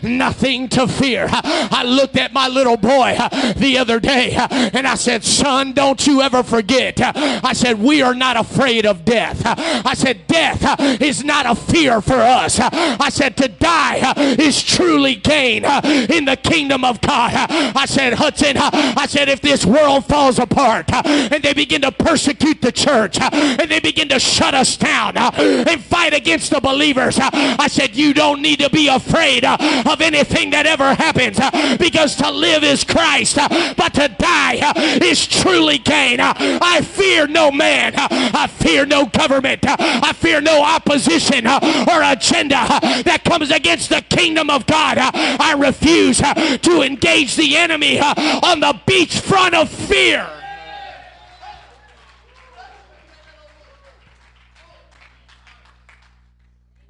nothing 0.04 0.70
to 0.70 0.88
fear. 0.88 1.28
I 1.32 1.84
looked 1.86 2.18
at 2.18 2.34
my 2.34 2.48
little 2.48 2.78
boy 2.78 3.18
the 3.58 3.78
other 3.78 4.00
day 4.00 4.34
and 4.36 4.88
I 4.88 4.96
said, 4.96 5.24
Son, 5.24 5.74
don't 5.74 6.06
you 6.08 6.22
ever 6.22 6.44
forget. 6.44 7.00
I 7.00 7.54
said, 7.54 7.80
We 7.80 8.02
are 8.02 8.16
not 8.16 8.38
afraid 8.38 8.86
of 8.86 9.06
death. 9.06 9.42
I 9.46 9.94
said, 9.94 10.28
Death 10.28 11.02
is 11.02 11.24
not 11.24 11.46
a 11.46 11.56
fear 11.56 12.02
for 12.02 12.16
us. 12.16 12.60
I 12.60 13.10
said, 13.10 13.38
To 13.38 13.48
die 13.48 14.31
is 14.40 14.62
truly 14.62 15.16
gain 15.16 15.66
in 15.66 16.26
the 16.26 16.38
kingdom 16.42 16.84
of 16.84 17.02
God. 17.02 17.32
I 17.34 17.86
said, 17.86 18.14
Hudson, 18.14 18.56
I 18.58 19.06
said, 19.08 19.30
if 19.30 19.42
this 19.42 19.66
world 19.66 20.06
falls 20.06 20.40
apart 20.40 20.92
and 20.94 21.44
they 21.44 21.54
begin 21.54 21.82
to 21.82 21.92
persecute 21.92 22.62
the 22.62 22.72
church 22.72 23.20
and 23.20 23.70
they 23.70 23.80
begin 23.80 24.10
to 24.10 24.20
shut 24.20 24.54
us 24.54 24.78
down 24.78 25.18
and 25.18 25.82
fight 25.84 26.14
against 26.14 26.52
the 26.52 26.60
believers, 26.60 27.18
I 27.20 27.68
said, 27.68 27.96
You 27.96 28.14
don't 28.14 28.42
need 28.42 28.60
to 28.60 28.70
be 28.70 28.88
afraid 28.88 29.46
of 29.46 30.02
anything 30.02 30.52
that 30.52 30.66
ever 30.66 30.94
happens 30.94 31.40
because 31.78 32.16
to 32.18 32.32
live 32.32 32.64
is 32.64 32.84
Christ, 32.84 33.36
but 33.36 33.94
to 33.96 34.08
die 34.08 34.72
is 35.02 35.28
truly 35.28 35.78
gain. 35.78 36.20
I 36.20 36.82
fear 36.82 37.28
no 37.28 37.52
man. 37.52 37.94
I 37.96 38.48
fear 38.48 38.86
no 38.86 39.06
government. 39.06 39.64
I 39.68 40.14
fear 40.14 40.42
no 40.42 40.64
opposition 40.64 41.48
or 41.48 42.02
agenda 42.04 42.80
that 43.04 43.22
comes 43.24 43.52
against 43.52 43.90
the 43.90 44.02
kingdom 44.02 44.21
of 44.22 44.68
God. 44.68 44.98
I 45.00 45.56
refuse 45.58 46.20
to 46.20 46.82
engage 46.84 47.36
the 47.36 47.58
enemy 47.58 48.00
on 48.00 48.60
the 48.60 48.80
beach 48.86 49.20
front 49.20 49.56
of 49.56 49.68
fear. 49.68 50.30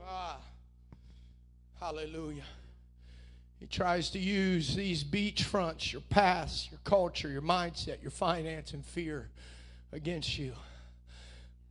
Ah, 0.05 0.38
hallelujah. 1.79 2.43
He 3.61 3.67
tries 3.67 4.09
to 4.09 4.19
use 4.19 4.75
these 4.75 5.03
beach 5.03 5.43
fronts, 5.43 5.93
your 5.93 6.01
past, 6.09 6.69
your 6.69 6.81
culture, 6.83 7.29
your 7.29 7.41
mindset, 7.41 8.01
your 8.01 8.11
finance, 8.11 8.73
and 8.73 8.85
fear 8.85 9.29
against 9.93 10.38
you. 10.38 10.53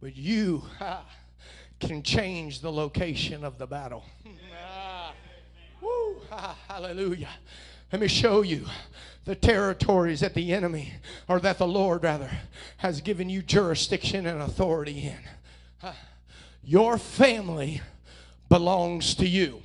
But 0.00 0.16
you 0.16 0.62
ah, 0.80 1.04
can 1.80 2.02
change 2.02 2.60
the 2.60 2.72
location 2.72 3.44
of 3.44 3.58
the 3.58 3.66
battle. 3.66 4.04
Woo, 5.80 6.16
ah, 6.30 6.56
hallelujah. 6.68 7.28
Let 7.92 8.00
me 8.00 8.08
show 8.08 8.42
you 8.42 8.66
the 9.24 9.34
territories 9.34 10.20
that 10.20 10.34
the 10.34 10.52
enemy, 10.52 10.94
or 11.28 11.40
that 11.40 11.58
the 11.58 11.66
Lord 11.66 12.02
rather, 12.02 12.30
has 12.78 13.00
given 13.00 13.28
you 13.28 13.42
jurisdiction 13.42 14.26
and 14.26 14.40
authority 14.42 15.08
in. 15.82 15.92
Your 16.62 16.98
family 16.98 17.80
belongs 18.48 19.14
to 19.16 19.26
you. 19.26 19.62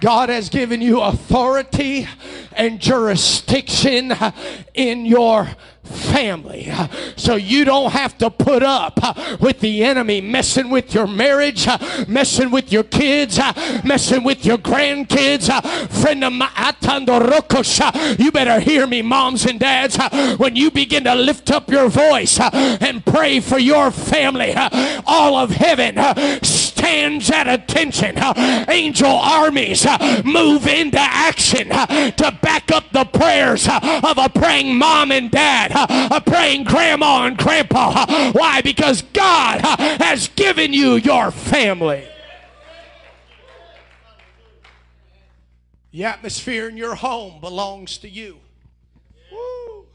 God 0.00 0.28
has 0.28 0.48
given 0.48 0.80
you 0.80 1.00
authority 1.00 2.06
and 2.52 2.80
jurisdiction 2.80 4.12
in 4.74 5.04
your 5.06 5.48
family. 5.82 6.70
So 7.16 7.36
you 7.36 7.64
don't 7.64 7.90
have 7.92 8.16
to 8.18 8.30
put 8.30 8.62
up 8.62 9.00
with 9.40 9.60
the 9.60 9.82
enemy 9.82 10.20
messing 10.20 10.70
with 10.70 10.94
your 10.94 11.06
marriage, 11.06 11.66
messing 12.06 12.50
with 12.50 12.70
your 12.70 12.84
kids, 12.84 13.40
messing 13.84 14.22
with 14.22 14.44
your 14.44 14.58
grandkids. 14.58 15.48
Friend 16.00 16.24
of 16.24 16.32
mine, 16.32 18.16
you 18.18 18.30
better 18.30 18.60
hear 18.60 18.86
me, 18.86 19.02
moms 19.02 19.46
and 19.46 19.58
dads. 19.58 19.96
When 20.36 20.54
you 20.54 20.70
begin 20.70 21.04
to 21.04 21.14
lift 21.14 21.50
up 21.50 21.70
your 21.70 21.88
voice 21.88 22.38
and 22.38 23.04
pray 23.04 23.40
for 23.40 23.58
your 23.58 23.90
family, 23.90 24.54
all 25.06 25.36
of 25.36 25.50
heaven 25.50 25.96
stands 26.78 27.30
at 27.30 27.48
attention. 27.48 28.16
Uh, 28.16 28.64
angel 28.68 29.10
armies 29.10 29.84
uh, 29.84 30.22
move 30.24 30.66
into 30.66 30.98
action 30.98 31.70
uh, 31.72 31.86
to 32.12 32.30
back 32.40 32.70
up 32.70 32.84
the 32.92 33.04
prayers 33.04 33.66
of 33.68 34.18
a 34.18 34.28
praying 34.28 34.76
mom 34.76 35.10
and 35.10 35.30
dad 35.30 35.72
a 36.10 36.20
praying 36.20 36.64
grandma 36.64 37.26
and 37.26 37.36
grandpa. 37.36 38.32
Why? 38.32 38.60
Because 38.62 39.02
God 39.02 39.60
has 40.00 40.28
given 40.28 40.72
you 40.72 40.94
your 40.94 41.30
family. 41.30 42.06
The 45.90 46.04
atmosphere 46.04 46.68
in 46.68 46.76
your 46.76 46.94
home 46.94 47.40
belongs 47.40 47.98
to 47.98 48.08
you. 48.08 48.38
Woo. 49.32 49.86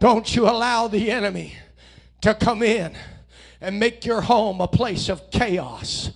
Don't 0.00 0.34
you 0.34 0.48
allow 0.48 0.88
the 0.88 1.10
enemy 1.10 1.56
to 2.22 2.34
come 2.34 2.62
in 2.62 2.96
and 3.64 3.80
make 3.80 4.04
your 4.04 4.20
home 4.20 4.60
a 4.60 4.68
place 4.68 5.08
of 5.08 5.30
chaos 5.30 6.10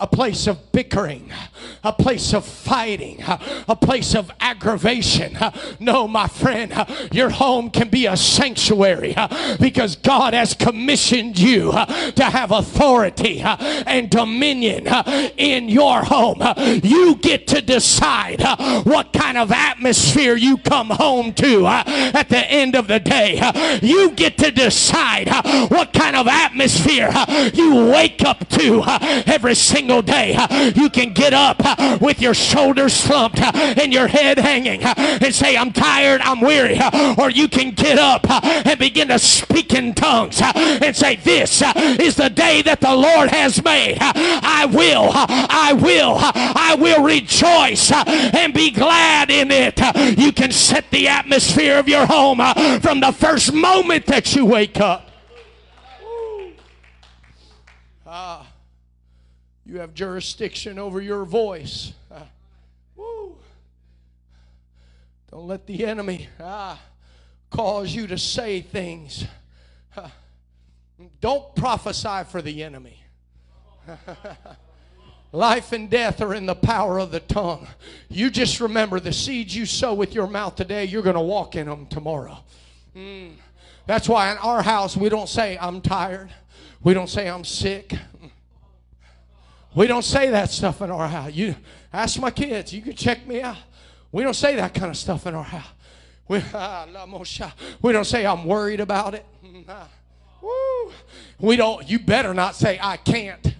a 0.00 0.06
place 0.06 0.46
of 0.46 0.72
bickering, 0.72 1.30
a 1.84 1.92
place 1.92 2.32
of 2.32 2.44
fighting, 2.44 3.22
a 3.22 3.76
place 3.76 4.14
of 4.14 4.30
aggravation. 4.40 5.36
No, 5.78 6.08
my 6.08 6.26
friend, 6.26 6.72
your 7.12 7.28
home 7.28 7.70
can 7.70 7.90
be 7.90 8.06
a 8.06 8.16
sanctuary 8.16 9.14
because 9.60 9.96
God 9.96 10.32
has 10.32 10.54
commissioned 10.54 11.38
you 11.38 11.70
to 11.72 12.24
have 12.24 12.50
authority 12.50 13.40
and 13.42 14.08
dominion 14.08 14.86
in 15.36 15.68
your 15.68 16.02
home. 16.02 16.40
You 16.82 17.16
get 17.16 17.46
to 17.48 17.60
decide 17.60 18.40
what 18.86 19.12
kind 19.12 19.36
of 19.36 19.52
atmosphere 19.52 20.34
you 20.34 20.56
come 20.56 20.88
home 20.88 21.34
to 21.34 21.66
at 21.66 22.30
the 22.30 22.50
end 22.50 22.74
of 22.74 22.88
the 22.88 23.00
day. 23.00 23.40
You 23.82 24.12
get 24.12 24.38
to 24.38 24.50
decide 24.50 25.28
what 25.70 25.92
kind 25.92 26.16
of 26.16 26.26
atmosphere 26.26 27.12
you 27.52 27.90
wake 27.90 28.24
up 28.24 28.48
to 28.50 28.82
every 29.26 29.54
single 29.54 29.89
single 29.90 30.02
day. 30.02 30.36
You 30.74 30.88
can 30.88 31.12
get 31.12 31.34
up 31.34 31.60
with 32.00 32.20
your 32.20 32.34
shoulders 32.34 32.92
slumped 32.92 33.40
and 33.40 33.92
your 33.92 34.06
head 34.06 34.38
hanging 34.38 34.82
and 34.82 35.34
say, 35.34 35.56
I'm 35.56 35.72
tired, 35.72 36.20
I'm 36.20 36.40
weary. 36.40 36.78
Or 37.18 37.30
you 37.30 37.48
can 37.48 37.72
get 37.72 37.98
up 37.98 38.28
and 38.30 38.78
begin 38.78 39.08
to 39.08 39.18
speak 39.18 39.74
in 39.74 39.94
tongues 39.94 40.40
and 40.42 40.94
say, 40.94 41.16
This 41.16 41.62
is 42.00 42.16
the 42.16 42.30
day 42.30 42.62
that 42.62 42.80
the 42.80 42.94
Lord 42.94 43.30
has 43.30 43.62
made. 43.64 43.98
I 44.00 44.66
will, 44.66 45.10
I 45.12 45.72
will, 45.72 46.16
I 46.18 46.76
will 46.78 47.02
rejoice 47.02 47.90
and 47.92 48.54
be 48.54 48.70
glad 48.70 49.30
in 49.30 49.50
it. 49.50 49.80
You 50.18 50.32
can 50.32 50.52
set 50.52 50.90
the 50.90 51.08
atmosphere 51.08 51.78
of 51.78 51.88
your 51.88 52.06
home 52.06 52.38
from 52.80 53.00
the 53.00 53.12
first 53.12 53.52
moment 53.52 54.06
that 54.06 54.34
you 54.36 54.46
wake 54.46 54.78
up. 54.80 55.09
You 59.70 59.78
have 59.78 59.94
jurisdiction 59.94 60.80
over 60.80 61.00
your 61.00 61.24
voice. 61.24 61.92
Uh, 62.10 62.24
woo. 62.96 63.36
Don't 65.30 65.46
let 65.46 65.64
the 65.64 65.86
enemy 65.86 66.28
ah, 66.40 66.82
cause 67.50 67.94
you 67.94 68.08
to 68.08 68.18
say 68.18 68.62
things. 68.62 69.26
Uh, 69.96 70.08
don't 71.20 71.54
prophesy 71.54 72.24
for 72.32 72.42
the 72.42 72.64
enemy. 72.64 73.00
Life 75.32 75.70
and 75.70 75.88
death 75.88 76.20
are 76.20 76.34
in 76.34 76.46
the 76.46 76.56
power 76.56 76.98
of 76.98 77.12
the 77.12 77.20
tongue. 77.20 77.68
You 78.08 78.28
just 78.28 78.60
remember 78.60 78.98
the 78.98 79.12
seeds 79.12 79.54
you 79.54 79.66
sow 79.66 79.94
with 79.94 80.16
your 80.16 80.26
mouth 80.26 80.56
today, 80.56 80.86
you're 80.86 81.02
going 81.02 81.14
to 81.14 81.20
walk 81.20 81.54
in 81.54 81.68
them 81.68 81.86
tomorrow. 81.86 82.38
Mm. 82.96 83.34
That's 83.86 84.08
why 84.08 84.32
in 84.32 84.38
our 84.38 84.62
house 84.62 84.96
we 84.96 85.08
don't 85.08 85.28
say, 85.28 85.56
I'm 85.60 85.80
tired. 85.80 86.30
We 86.82 86.92
don't 86.92 87.08
say, 87.08 87.28
I'm 87.28 87.44
sick. 87.44 87.94
We 89.74 89.86
don't 89.86 90.04
say 90.04 90.30
that 90.30 90.50
stuff 90.50 90.82
in 90.82 90.90
our 90.90 91.08
house. 91.08 91.32
You 91.32 91.54
ask 91.92 92.20
my 92.20 92.30
kids, 92.30 92.72
you 92.72 92.82
can 92.82 92.94
check 92.94 93.26
me 93.26 93.40
out. 93.40 93.56
We 94.12 94.22
don't 94.22 94.34
say 94.34 94.56
that 94.56 94.74
kind 94.74 94.90
of 94.90 94.96
stuff 94.96 95.26
in 95.26 95.34
our 95.34 95.44
house. 95.44 95.68
We, 96.26 96.42
ah, 96.54 97.52
we 97.82 97.92
don't 97.92 98.04
say 98.04 98.26
I'm 98.26 98.44
worried 98.44 98.80
about 98.80 99.14
it. 99.14 99.24
We 101.38 101.56
don't, 101.56 101.88
you 101.88 101.98
better 101.98 102.34
not 102.34 102.54
say 102.54 102.78
I 102.80 102.96
can't. 102.96 103.46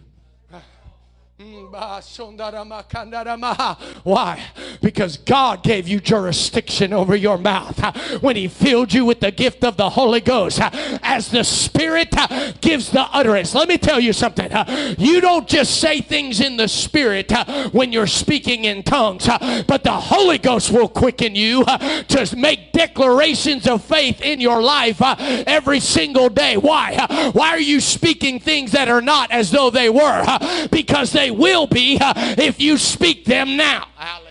Mm, 1.41 1.73
Why? 4.03 4.43
Because 4.81 5.19
God 5.19 5.63
gave 5.63 5.87
you 5.89 6.01
jurisdiction 6.01 6.93
over 6.93 7.15
your 7.15 7.39
mouth 7.39 7.79
when 8.23 8.37
He 8.37 8.49
filled 8.49 8.93
you 8.93 9.05
with 9.05 9.21
the 9.21 9.31
gift 9.31 9.65
of 9.65 9.77
the 9.77 9.91
Holy 9.91 10.21
Ghost. 10.21 10.59
As 11.03 11.31
the 11.31 11.45
Spirit 11.45 12.15
gives 12.61 12.91
the 12.91 13.03
utterance. 13.03 13.55
Let 13.55 13.69
me 13.69 13.79
tell 13.79 14.01
you 14.01 14.13
something. 14.13 14.51
You 14.99 15.21
don't 15.21 15.47
just 15.49 15.81
say 15.81 16.01
things 16.01 16.41
in 16.41 16.57
the 16.57 16.69
Spirit 16.69 17.31
when 17.73 17.93
you're 17.93 18.07
speaking 18.07 18.65
in 18.65 18.83
tongues, 18.83 19.27
but 19.67 19.85
the 19.85 19.93
Holy 19.93 20.39
Ghost 20.39 20.71
will 20.71 20.89
quicken 20.89 21.35
you 21.35 21.65
to 21.65 22.35
make 22.37 22.73
declarations 22.73 23.67
of 23.67 23.85
faith 23.85 24.21
in 24.23 24.41
your 24.41 24.63
life 24.63 25.01
every 25.01 25.81
single 25.81 26.29
day. 26.29 26.57
Why? 26.57 27.31
Why 27.33 27.51
are 27.51 27.61
you 27.61 27.81
speaking 27.81 28.41
things 28.41 28.73
that 28.73 28.89
are 28.89 29.03
not 29.03 29.31
as 29.31 29.51
though 29.51 29.71
they 29.71 29.91
were? 29.91 30.25
Because 30.71 31.13
they 31.13 31.31
will 31.31 31.67
be 31.67 31.99
if 32.01 32.61
you 32.61 32.79
speak 32.79 33.25
them 33.25 33.57
now. 33.57 33.87
Hallelujah. 33.95 34.31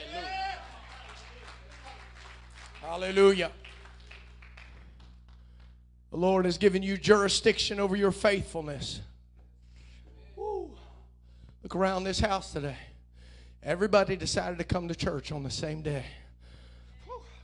Hallelujah. 3.09 3.49
The 6.11 6.17
Lord 6.17 6.45
has 6.45 6.59
given 6.59 6.83
you 6.83 6.95
jurisdiction 6.95 7.79
over 7.79 7.95
your 7.95 8.11
faithfulness. 8.11 9.01
Woo. 10.35 10.69
Look 11.63 11.75
around 11.75 12.03
this 12.03 12.19
house 12.19 12.53
today. 12.53 12.77
Everybody 13.63 14.15
decided 14.15 14.59
to 14.59 14.63
come 14.63 14.87
to 14.89 14.93
church 14.93 15.31
on 15.31 15.41
the 15.41 15.49
same 15.49 15.81
day. 15.81 16.05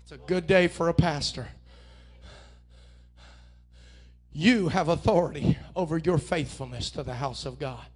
It's 0.03 0.11
a 0.11 0.17
good 0.17 0.45
day 0.45 0.67
for 0.67 0.87
a 0.87 0.93
pastor. 0.93 1.47
You 4.31 4.67
have 4.67 4.87
authority 4.87 5.57
over 5.75 5.97
your 5.97 6.19
faithfulness 6.19 6.91
to 6.91 7.01
the 7.01 7.15
house 7.15 7.43
of 7.43 7.57
God. 7.57 7.87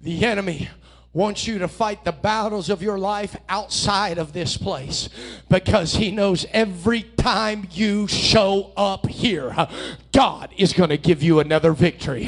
The 0.00 0.24
enemy 0.24 0.70
wants 1.12 1.46
you 1.46 1.58
to 1.58 1.68
fight 1.68 2.04
the 2.04 2.12
battles 2.12 2.70
of 2.70 2.82
your 2.82 2.98
life 2.98 3.36
outside 3.48 4.18
of 4.18 4.32
this 4.32 4.56
place 4.56 5.08
because 5.48 5.94
he 5.94 6.10
knows 6.10 6.46
every 6.52 7.02
time 7.20 7.68
you 7.72 8.08
show 8.08 8.72
up 8.76 9.06
here, 9.06 9.54
God 10.12 10.50
is 10.56 10.72
going 10.72 10.90
to 10.90 10.96
give 10.96 11.22
you 11.22 11.38
another 11.38 11.72
victory. 11.72 12.26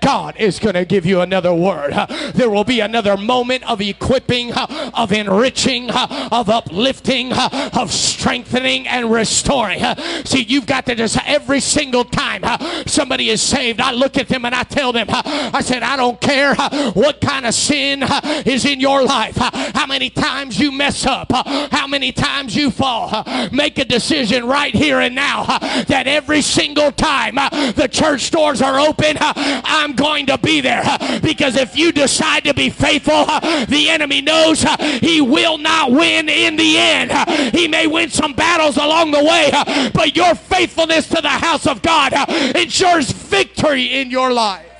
God 0.00 0.36
is 0.38 0.58
going 0.58 0.74
to 0.74 0.84
give 0.84 1.04
you 1.06 1.20
another 1.20 1.52
word. 1.52 1.94
There 2.34 2.50
will 2.50 2.64
be 2.64 2.80
another 2.80 3.16
moment 3.16 3.68
of 3.68 3.80
equipping, 3.80 4.52
of 4.52 5.12
enriching, 5.12 5.90
of 5.90 6.48
uplifting, 6.48 7.32
of 7.32 7.90
strengthening 7.90 8.86
and 8.86 9.10
restoring. 9.10 9.82
See, 10.24 10.42
you've 10.42 10.66
got 10.66 10.86
to 10.86 10.94
just 10.94 11.18
every 11.26 11.60
single 11.60 12.04
time 12.04 12.44
somebody 12.86 13.30
is 13.30 13.40
saved, 13.40 13.80
I 13.80 13.92
look 13.92 14.18
at 14.18 14.28
them 14.28 14.44
and 14.44 14.54
I 14.54 14.62
tell 14.62 14.92
them, 14.92 15.06
I 15.08 15.60
said, 15.62 15.82
I 15.82 15.96
don't 15.96 16.20
care 16.20 16.54
what 16.92 17.20
kind 17.20 17.46
of 17.46 17.54
sin 17.54 18.04
is 18.46 18.64
in 18.64 18.78
your 18.78 19.02
life, 19.02 19.36
how 19.36 19.86
many 19.86 20.10
times 20.10 20.60
you 20.60 20.70
mess 20.70 21.06
up, 21.06 21.32
how 21.32 21.86
many 21.86 22.12
times 22.12 22.54
you 22.54 22.70
fall. 22.70 23.24
Make 23.50 23.78
a 23.78 23.84
decision 23.84 24.33
right 24.42 24.74
here 24.74 25.00
and 25.00 25.14
now 25.14 25.44
that 25.88 26.04
every 26.06 26.42
single 26.42 26.90
time 26.90 27.36
the 27.36 27.88
church 27.90 28.30
doors 28.30 28.60
are 28.60 28.80
open, 28.80 29.16
I'm 29.20 29.92
going 29.94 30.26
to 30.26 30.38
be 30.38 30.60
there. 30.60 30.82
Because 31.22 31.56
if 31.56 31.76
you 31.76 31.92
decide 31.92 32.44
to 32.44 32.54
be 32.54 32.70
faithful, 32.70 33.26
the 33.66 33.86
enemy 33.90 34.20
knows 34.20 34.62
he 35.00 35.20
will 35.20 35.58
not 35.58 35.92
win 35.92 36.28
in 36.28 36.56
the 36.56 36.78
end. 36.78 37.54
He 37.54 37.68
may 37.68 37.86
win 37.86 38.10
some 38.10 38.32
battles 38.32 38.76
along 38.76 39.12
the 39.12 39.22
way, 39.22 39.50
but 39.94 40.16
your 40.16 40.34
faithfulness 40.34 41.08
to 41.08 41.20
the 41.20 41.28
house 41.28 41.66
of 41.66 41.82
God 41.82 42.12
ensures 42.56 43.10
victory 43.10 44.00
in 44.00 44.10
your 44.10 44.32
life. 44.32 44.73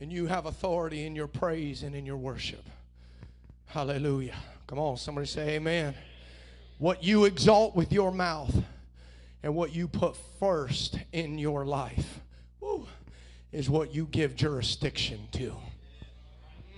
And 0.00 0.12
you 0.12 0.26
have 0.26 0.46
authority 0.46 1.06
in 1.06 1.16
your 1.16 1.26
praise 1.26 1.82
and 1.82 1.94
in 1.94 2.06
your 2.06 2.16
worship. 2.16 2.64
Hallelujah. 3.66 4.36
Come 4.66 4.78
on, 4.78 4.96
somebody 4.96 5.26
say 5.26 5.56
amen. 5.56 5.94
What 6.78 7.02
you 7.02 7.24
exalt 7.24 7.74
with 7.74 7.92
your 7.92 8.12
mouth 8.12 8.54
and 9.42 9.54
what 9.54 9.74
you 9.74 9.88
put 9.88 10.16
first 10.38 10.98
in 11.12 11.38
your 11.38 11.64
life 11.64 12.20
woo, 12.60 12.86
is 13.52 13.68
what 13.68 13.94
you 13.94 14.06
give 14.10 14.36
jurisdiction 14.36 15.28
to. 15.32 15.54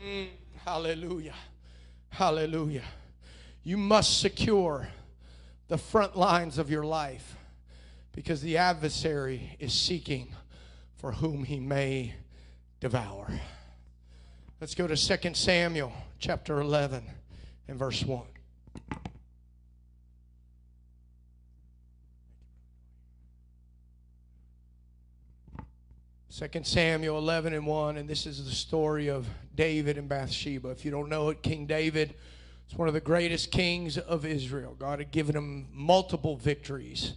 Mm, 0.05 0.29
hallelujah. 0.65 1.35
Hallelujah. 2.09 2.85
You 3.63 3.77
must 3.77 4.21
secure 4.21 4.89
the 5.69 5.79
front 5.79 6.17
lines 6.17 6.59
of 6.59 6.71
your 6.71 6.85
life 6.85 7.37
because 8.13 8.41
the 8.43 8.57
adversary 8.57 9.57
is 9.59 9.73
seeking 9.73 10.35
for 10.97 11.13
whom 11.13 11.45
he 11.45 11.61
may 11.61 12.15
devour. 12.81 13.29
Let's 14.61 14.75
go 14.75 14.87
to 14.87 14.97
2 14.97 15.35
Samuel 15.35 15.93
chapter 16.19 16.61
11 16.61 17.05
and 17.69 17.79
verse 17.79 18.03
1. 18.03 18.23
Second 26.31 26.67
Samuel 26.67 27.19
11 27.19 27.53
and 27.53 27.67
1, 27.67 27.99
and 27.99 28.09
this 28.09 28.25
is 28.25 28.43
the 28.43 28.51
story 28.51 29.09
of 29.09 29.27
David 29.55 29.99
and 29.99 30.09
Bathsheba. 30.09 30.71
If 30.71 30.87
you 30.87 30.91
don't 30.91 31.11
know 31.11 31.29
it, 31.29 31.43
King 31.43 31.67
David 31.67 32.15
is 32.71 32.79
one 32.79 32.89
of 32.89 32.95
the 32.95 33.01
greatest 33.01 33.51
kings 33.51 33.99
of 33.99 34.25
Israel. 34.25 34.75
God 34.79 35.01
had 35.01 35.11
given 35.11 35.37
him 35.37 35.67
multiple 35.71 36.37
victories. 36.37 37.13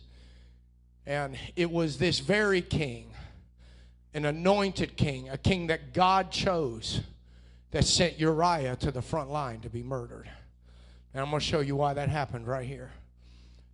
And 1.06 1.38
it 1.56 1.71
was 1.71 1.99
this 1.99 2.19
very 2.19 2.62
king, 2.62 3.12
an 4.13 4.26
anointed 4.26 4.95
king, 4.95 5.30
a 5.30 5.38
king 5.38 5.67
that 5.67 5.93
God 5.93 6.32
chose, 6.32 7.02
that 7.71 7.86
sent 7.86 8.19
Uriah 8.19 8.76
to 8.78 8.91
the 8.91 9.02
front 9.02 9.32
line 9.32 9.60
to 9.62 9.69
be 9.69 9.82
murdered. 9.82 10.30
And 11.13 11.21
I'm 11.21 11.30
going 11.30 11.39
to 11.39 11.45
show 11.45 11.60
you 11.60 11.76
why 11.76 11.93
that 11.93 12.10
happened 12.10 12.47
right 12.47 12.67
here. 12.67 12.91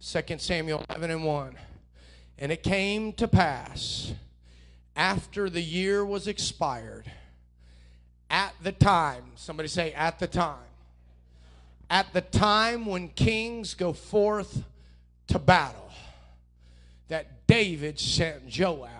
2 0.01 0.37
Samuel 0.37 0.83
11 0.89 1.11
and 1.11 1.25
1. 1.25 1.55
And 2.37 2.51
it 2.51 2.63
came 2.63 3.11
to 3.13 3.27
pass 3.27 4.13
after 4.95 5.49
the 5.49 5.61
year 5.61 6.05
was 6.05 6.27
expired, 6.27 7.09
at 8.29 8.53
the 8.61 8.71
time, 8.71 9.23
somebody 9.35 9.67
say, 9.69 9.93
at 9.93 10.19
the 10.19 10.27
time, 10.27 10.57
at 11.89 12.11
the 12.13 12.21
time 12.21 12.85
when 12.85 13.07
kings 13.07 13.73
go 13.73 13.93
forth 13.93 14.63
to 15.27 15.39
battle, 15.39 15.89
that 17.07 17.47
David 17.47 17.99
sent 17.99 18.47
Joab 18.47 18.98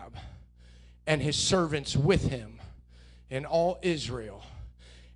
and 1.10 1.24
his 1.24 1.36
servants 1.36 1.98
with 1.98 2.30
him 2.30 2.62
in 3.32 3.44
all 3.44 3.80
Israel. 3.82 4.44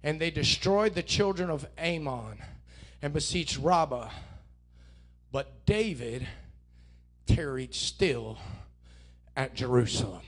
And 0.02 0.20
they 0.20 0.32
destroyed 0.32 0.96
the 0.96 1.04
children 1.04 1.52
of 1.52 1.68
Ammon 1.78 2.40
and 3.04 3.14
besieged 3.14 3.58
Rabbah. 3.58 4.10
But 5.32 5.68
David 5.68 6.28
tarried 7.28 7.76
still 7.76 8.40
at 9.38 9.54
Jerusalem. 9.54 10.24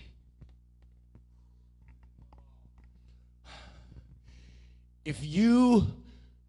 If 5.04 5.25
you 5.25 5.88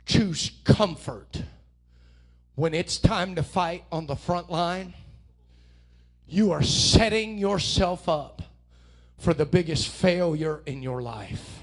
choose 0.05 0.53
comfort 0.65 1.43
when 2.55 2.75
it's 2.75 2.99
time 2.99 3.35
to 3.37 3.43
fight 3.43 3.85
on 3.91 4.07
the 4.07 4.17
front 4.17 4.51
line, 4.51 4.93
you 6.29 6.53
are 6.53 6.63
setting 6.63 7.39
yourself 7.39 8.11
up 8.11 8.36
for 9.19 9.35
the 9.35 9.47
biggest 9.47 9.89
failure 9.89 10.63
in 10.67 10.83
your 10.83 11.03
life. 11.03 11.61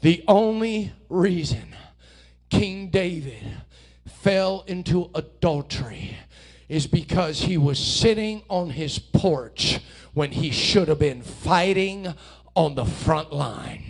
The 0.00 0.24
only 0.28 0.92
reason 1.08 1.74
King 2.50 2.88
David 2.88 3.42
fell 4.06 4.64
into 4.66 5.10
adultery 5.14 6.16
is 6.68 6.86
because 6.86 7.40
he 7.42 7.58
was 7.58 7.78
sitting 7.78 8.42
on 8.48 8.70
his 8.70 8.98
porch 8.98 9.80
when 10.12 10.30
he 10.30 10.50
should 10.50 10.88
have 10.88 10.98
been 10.98 11.22
fighting 11.22 12.14
on 12.54 12.74
the 12.74 12.84
front 12.84 13.32
line. 13.32 13.82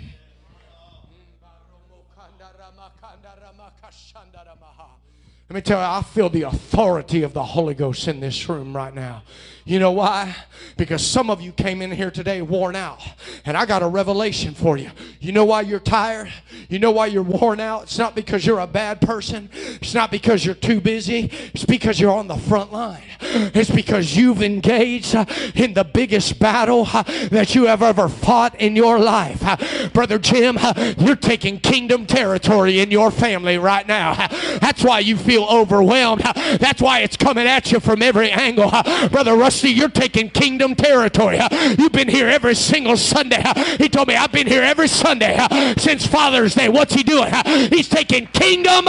Let 5.50 5.56
me 5.56 5.60
tell 5.60 5.78
you, 5.78 5.86
I 5.86 6.02
feel 6.02 6.30
the 6.30 6.42
authority 6.42 7.22
of 7.22 7.34
the 7.34 7.44
Holy 7.44 7.74
Ghost 7.74 8.08
in 8.08 8.18
this 8.18 8.48
room 8.48 8.74
right 8.74 8.94
now. 8.94 9.22
You 9.66 9.78
know 9.78 9.92
why? 9.92 10.36
Because 10.76 11.06
some 11.06 11.30
of 11.30 11.40
you 11.40 11.50
came 11.50 11.80
in 11.80 11.90
here 11.90 12.10
today 12.10 12.42
worn 12.42 12.76
out. 12.76 13.00
And 13.46 13.56
I 13.56 13.64
got 13.64 13.82
a 13.82 13.88
revelation 13.88 14.52
for 14.52 14.76
you. 14.76 14.90
You 15.20 15.32
know 15.32 15.46
why 15.46 15.62
you're 15.62 15.80
tired? 15.80 16.30
You 16.68 16.78
know 16.78 16.90
why 16.90 17.06
you're 17.06 17.22
worn 17.22 17.60
out? 17.60 17.84
It's 17.84 17.98
not 17.98 18.14
because 18.14 18.44
you're 18.44 18.58
a 18.58 18.66
bad 18.66 19.00
person. 19.00 19.48
It's 19.54 19.94
not 19.94 20.10
because 20.10 20.44
you're 20.44 20.54
too 20.54 20.82
busy. 20.82 21.30
It's 21.54 21.64
because 21.64 21.98
you're 21.98 22.12
on 22.12 22.28
the 22.28 22.36
front 22.36 22.72
line. 22.72 23.04
It's 23.20 23.70
because 23.70 24.14
you've 24.14 24.42
engaged 24.42 25.14
in 25.54 25.72
the 25.72 25.84
biggest 25.84 26.38
battle 26.38 26.84
that 26.84 27.54
you 27.54 27.64
have 27.64 27.82
ever 27.82 28.08
fought 28.08 28.60
in 28.60 28.76
your 28.76 28.98
life. 28.98 29.92
Brother 29.94 30.18
Jim, 30.18 30.58
you're 30.98 31.16
taking 31.16 31.58
kingdom 31.58 32.04
territory 32.04 32.80
in 32.80 32.90
your 32.90 33.10
family 33.10 33.56
right 33.56 33.86
now. 33.88 34.14
That's 34.58 34.84
why 34.84 34.98
you 34.98 35.16
feel 35.16 35.44
overwhelmed. 35.44 36.22
That's 36.60 36.82
why 36.82 37.00
it's 37.00 37.16
coming 37.16 37.46
at 37.46 37.72
you 37.72 37.80
from 37.80 38.02
every 38.02 38.30
angle. 38.30 38.70
Brother 39.08 39.34
Russ 39.34 39.53
See, 39.54 39.72
you're 39.72 39.88
taking 39.88 40.30
kingdom 40.30 40.74
territory. 40.74 41.38
You've 41.78 41.92
been 41.92 42.08
here 42.08 42.28
every 42.28 42.54
single 42.54 42.96
Sunday. 42.96 43.42
He 43.78 43.88
told 43.88 44.08
me, 44.08 44.16
I've 44.16 44.32
been 44.32 44.46
here 44.46 44.62
every 44.62 44.88
Sunday 44.88 45.38
since 45.78 46.06
Father's 46.06 46.54
Day. 46.54 46.68
What's 46.68 46.92
he 46.92 47.02
doing? 47.02 47.32
He's 47.70 47.88
taking 47.88 48.26
kingdom 48.26 48.86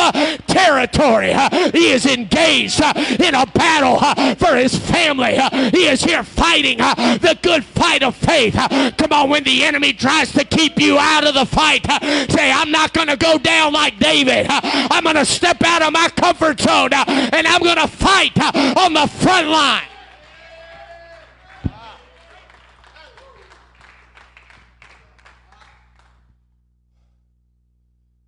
territory. 0.47 1.33
He 1.71 1.91
is 1.91 2.05
engaged 2.05 2.81
in 2.81 3.35
a 3.35 3.45
battle 3.45 3.99
for 4.35 4.55
his 4.55 4.77
family. 4.77 5.37
He 5.69 5.87
is 5.87 6.03
here 6.03 6.23
fighting 6.23 6.79
the 6.79 7.37
good 7.41 7.63
fight 7.63 8.03
of 8.03 8.15
faith. 8.15 8.55
Come 8.97 9.13
on, 9.13 9.29
when 9.29 9.43
the 9.43 9.63
enemy 9.63 9.93
tries 9.93 10.31
to 10.33 10.43
keep 10.43 10.79
you 10.79 10.97
out 10.97 11.25
of 11.25 11.35
the 11.35 11.45
fight, 11.45 11.85
say, 12.31 12.51
I'm 12.51 12.71
not 12.71 12.93
going 12.93 13.07
to 13.07 13.17
go 13.17 13.37
down 13.37 13.71
like 13.73 13.99
David. 13.99 14.47
I'm 14.49 15.03
going 15.03 15.15
to 15.15 15.25
step 15.25 15.61
out 15.63 15.83
of 15.83 15.93
my 15.93 16.09
comfort 16.09 16.59
zone 16.59 16.93
and 16.93 17.47
I'm 17.47 17.61
going 17.61 17.77
to 17.77 17.87
fight 17.87 18.37
on 18.77 18.93
the 18.93 19.07
front 19.07 19.47
line. 19.47 19.83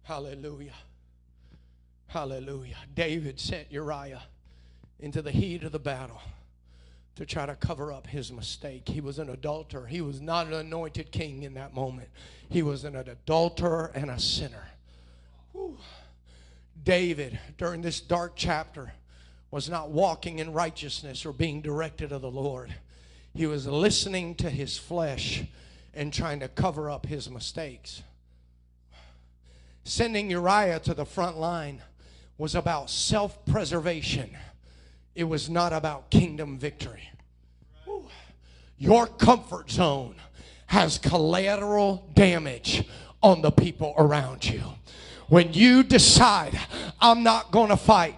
Hallelujah. 0.08 0.72
Hallelujah. 2.08 2.78
David 2.96 3.42
sent 3.42 3.70
Uriah 3.70 4.24
into 5.02 5.22
the 5.22 5.32
heat 5.32 5.64
of 5.64 5.74
the 5.74 5.80
battle 5.80 6.22
to 7.18 7.26
try 7.26 7.46
to 7.46 7.56
cover 7.56 7.92
up 7.92 8.08
his 8.08 8.32
mistake. 8.32 8.88
He 8.88 9.02
was 9.02 9.20
an 9.20 9.30
adulterer. 9.30 9.86
He 9.86 10.00
was 10.00 10.22
not 10.22 10.48
an 10.48 10.54
anointed 10.54 11.12
king 11.12 11.44
in 11.44 11.56
that 11.56 11.74
moment. 11.74 12.08
He 12.48 12.62
was 12.62 12.86
an 12.86 12.96
adulterer 12.96 13.92
and 13.94 14.10
a 14.10 14.18
sinner. 14.18 14.70
Whew. 15.52 15.78
David, 16.86 17.38
during 17.58 17.82
this 17.82 18.00
dark 18.00 18.32
chapter, 18.38 18.94
was 19.52 19.70
not 19.70 19.90
walking 19.90 20.40
in 20.40 20.54
righteousness 20.54 21.26
or 21.26 21.34
being 21.34 21.60
directed 21.60 22.14
of 22.14 22.22
the 22.22 22.32
Lord. 22.32 22.74
He 23.36 23.46
was 23.46 23.68
listening 23.68 24.36
to 24.36 24.50
his 24.50 24.78
flesh 24.78 25.44
and 25.94 26.14
trying 26.14 26.40
to 26.40 26.48
cover 26.48 26.90
up 26.90 27.08
his 27.08 27.30
mistakes 27.30 28.04
sending 29.88 30.30
Uriah 30.30 30.80
to 30.82 30.94
the 30.94 31.06
front 31.06 31.38
line 31.38 31.82
was 32.38 32.56
about 32.56 32.90
self 32.90 33.46
preservation, 33.46 34.36
it 35.16 35.24
was 35.24 35.50
not 35.50 35.74
about 35.74 36.10
kingdom 36.10 36.58
victory. 36.58 37.10
Your 38.78 39.08
comfort 39.08 39.72
zone 39.72 40.16
has 40.68 41.00
collateral 41.00 42.10
damage 42.14 42.84
on 43.24 43.42
the 43.42 43.50
people 43.50 43.96
around 43.98 44.48
you 44.48 44.62
when 45.30 45.54
you 45.54 45.84
decide 45.84 46.60
I'm 47.00 47.24
not 47.24 47.52
going 47.52 47.70
to 47.70 47.78
fight, 47.78 48.16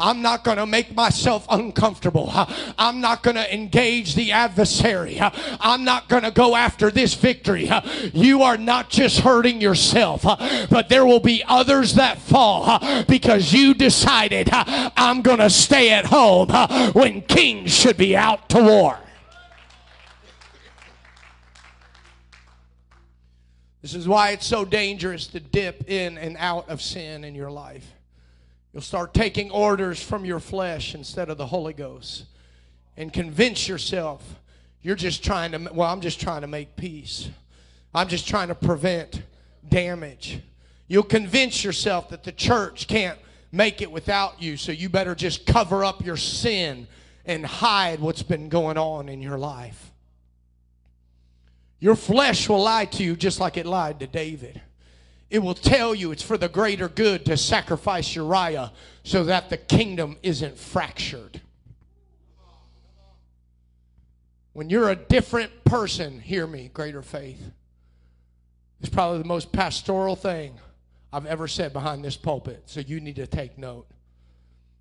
I'm 0.00 0.22
not 0.22 0.44
going 0.44 0.58
to 0.58 0.66
make 0.66 0.94
myself 0.94 1.46
uncomfortable, 1.50 2.30
I'm 2.78 3.00
not 3.00 3.22
going 3.22 3.36
to 3.36 3.54
engage 3.54 4.14
the 4.14 4.32
adversary, 4.32 5.18
I'm 5.20 5.84
not 5.84 6.08
going 6.08 6.22
to 6.22 6.30
go 6.30 6.54
after 6.56 6.90
this 6.90 7.14
victory, 7.14 7.70
you 8.12 8.42
are 8.42 8.56
not 8.56 8.90
just 8.90 9.20
hurting 9.20 9.60
yourself, 9.60 10.22
but 10.22 10.88
there 10.88 11.04
will 11.04 11.20
be 11.20 11.42
others 11.46 11.94
that 11.94 12.18
fall 12.18 12.80
because 13.06 13.52
you 13.52 13.74
decided 13.74 14.48
I'm 14.52 15.22
going 15.22 15.38
to 15.38 15.50
stay 15.50 15.90
at 15.90 16.06
home 16.06 16.48
when 16.92 17.22
kings 17.22 17.72
should 17.72 17.96
be 17.96 18.16
out 18.16 18.48
to 18.50 18.62
war. 18.62 18.98
This 23.82 23.94
is 23.94 24.08
why 24.08 24.30
it's 24.30 24.46
so 24.46 24.64
dangerous 24.64 25.26
to 25.28 25.40
dip 25.40 25.90
in 25.90 26.16
and 26.16 26.36
out 26.38 26.68
of 26.68 26.80
sin 26.80 27.24
in 27.24 27.34
your 27.34 27.50
life. 27.50 27.86
You'll 28.72 28.80
start 28.80 29.12
taking 29.12 29.50
orders 29.50 30.02
from 30.02 30.24
your 30.24 30.40
flesh 30.40 30.94
instead 30.94 31.28
of 31.28 31.36
the 31.36 31.46
Holy 31.46 31.72
Ghost 31.72 32.24
and 32.96 33.12
convince 33.12 33.68
yourself 33.68 34.36
you're 34.82 34.96
just 34.96 35.22
trying 35.22 35.52
to, 35.52 35.70
well, 35.72 35.88
I'm 35.88 36.00
just 36.00 36.20
trying 36.20 36.40
to 36.40 36.48
make 36.48 36.74
peace. 36.74 37.28
I'm 37.94 38.08
just 38.08 38.26
trying 38.26 38.48
to 38.48 38.54
prevent 38.54 39.22
damage. 39.68 40.40
You'll 40.88 41.04
convince 41.04 41.62
yourself 41.62 42.08
that 42.10 42.24
the 42.24 42.32
church 42.32 42.88
can't 42.88 43.18
make 43.52 43.80
it 43.80 43.90
without 43.90 44.42
you. 44.42 44.56
So 44.56 44.72
you 44.72 44.88
better 44.88 45.14
just 45.14 45.46
cover 45.46 45.84
up 45.84 46.04
your 46.04 46.16
sin 46.16 46.88
and 47.24 47.46
hide 47.46 48.00
what's 48.00 48.24
been 48.24 48.48
going 48.48 48.76
on 48.76 49.08
in 49.08 49.22
your 49.22 49.38
life. 49.38 49.91
Your 51.82 51.96
flesh 51.96 52.48
will 52.48 52.62
lie 52.62 52.84
to 52.84 53.02
you 53.02 53.16
just 53.16 53.40
like 53.40 53.56
it 53.56 53.66
lied 53.66 53.98
to 53.98 54.06
David. 54.06 54.62
It 55.30 55.40
will 55.40 55.52
tell 55.52 55.96
you 55.96 56.12
it's 56.12 56.22
for 56.22 56.38
the 56.38 56.48
greater 56.48 56.88
good 56.88 57.26
to 57.26 57.36
sacrifice 57.36 58.14
Uriah 58.14 58.70
so 59.02 59.24
that 59.24 59.50
the 59.50 59.56
kingdom 59.56 60.16
isn't 60.22 60.56
fractured. 60.56 61.40
When 64.52 64.70
you're 64.70 64.90
a 64.90 64.94
different 64.94 65.64
person, 65.64 66.20
hear 66.20 66.46
me, 66.46 66.70
greater 66.72 67.02
faith. 67.02 67.50
It's 68.78 68.88
probably 68.88 69.18
the 69.18 69.24
most 69.24 69.50
pastoral 69.50 70.14
thing 70.14 70.60
I've 71.12 71.26
ever 71.26 71.48
said 71.48 71.72
behind 71.72 72.04
this 72.04 72.16
pulpit, 72.16 72.62
so 72.66 72.78
you 72.78 73.00
need 73.00 73.16
to 73.16 73.26
take 73.26 73.58
note. 73.58 73.88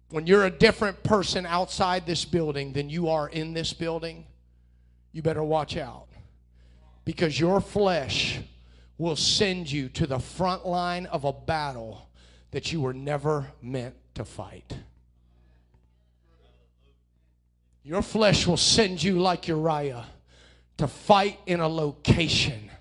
When 0.10 0.28
you're 0.28 0.46
a 0.46 0.52
different 0.52 1.02
person 1.02 1.48
outside 1.48 2.06
this 2.06 2.26
building 2.26 2.74
than 2.74 2.92
you 2.92 3.10
are 3.10 3.28
in 3.28 3.56
this 3.56 3.74
building, 3.74 4.28
you 5.14 5.24
better 5.24 5.44
watch 5.44 5.78
out. 5.78 6.11
Because 7.12 7.38
your 7.38 7.60
flesh 7.60 8.40
will 8.98 9.18
send 9.18 9.70
you 9.70 9.90
to 9.90 10.08
the 10.08 10.18
front 10.18 10.66
line 10.66 11.08
of 11.08 11.26
a 11.26 11.34
battle 11.34 12.08
that 12.52 12.72
you 12.72 12.80
were 12.80 12.94
never 12.94 13.48
meant 13.62 13.96
to 14.16 14.24
fight. 14.24 14.78
Your 17.84 18.02
flesh 18.02 18.48
will 18.48 18.56
send 18.56 19.04
you 19.04 19.20
like 19.20 19.50
Uriah 19.50 20.06
to 20.78 20.88
fight 20.88 21.38
in 21.46 21.60
a 21.60 21.68
location 21.68 22.72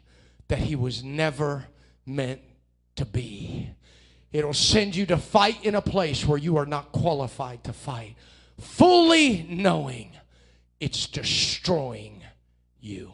that 0.47 0.59
he 0.59 0.77
was 0.77 1.03
never 1.03 1.65
meant 2.07 2.41
to 2.95 3.05
be. 3.05 3.71
It'll 4.33 4.55
send 4.55 4.95
you 4.95 5.07
to 5.07 5.17
fight 5.17 5.65
in 5.65 5.75
a 5.75 5.83
place 5.83 6.25
where 6.25 6.39
you 6.39 6.57
are 6.57 6.67
not 6.67 6.93
qualified 6.93 7.65
to 7.65 7.73
fight, 7.73 8.15
fully 8.61 9.45
knowing 9.51 10.13
it's 10.79 11.09
destroying 11.09 12.23
you. 12.81 13.13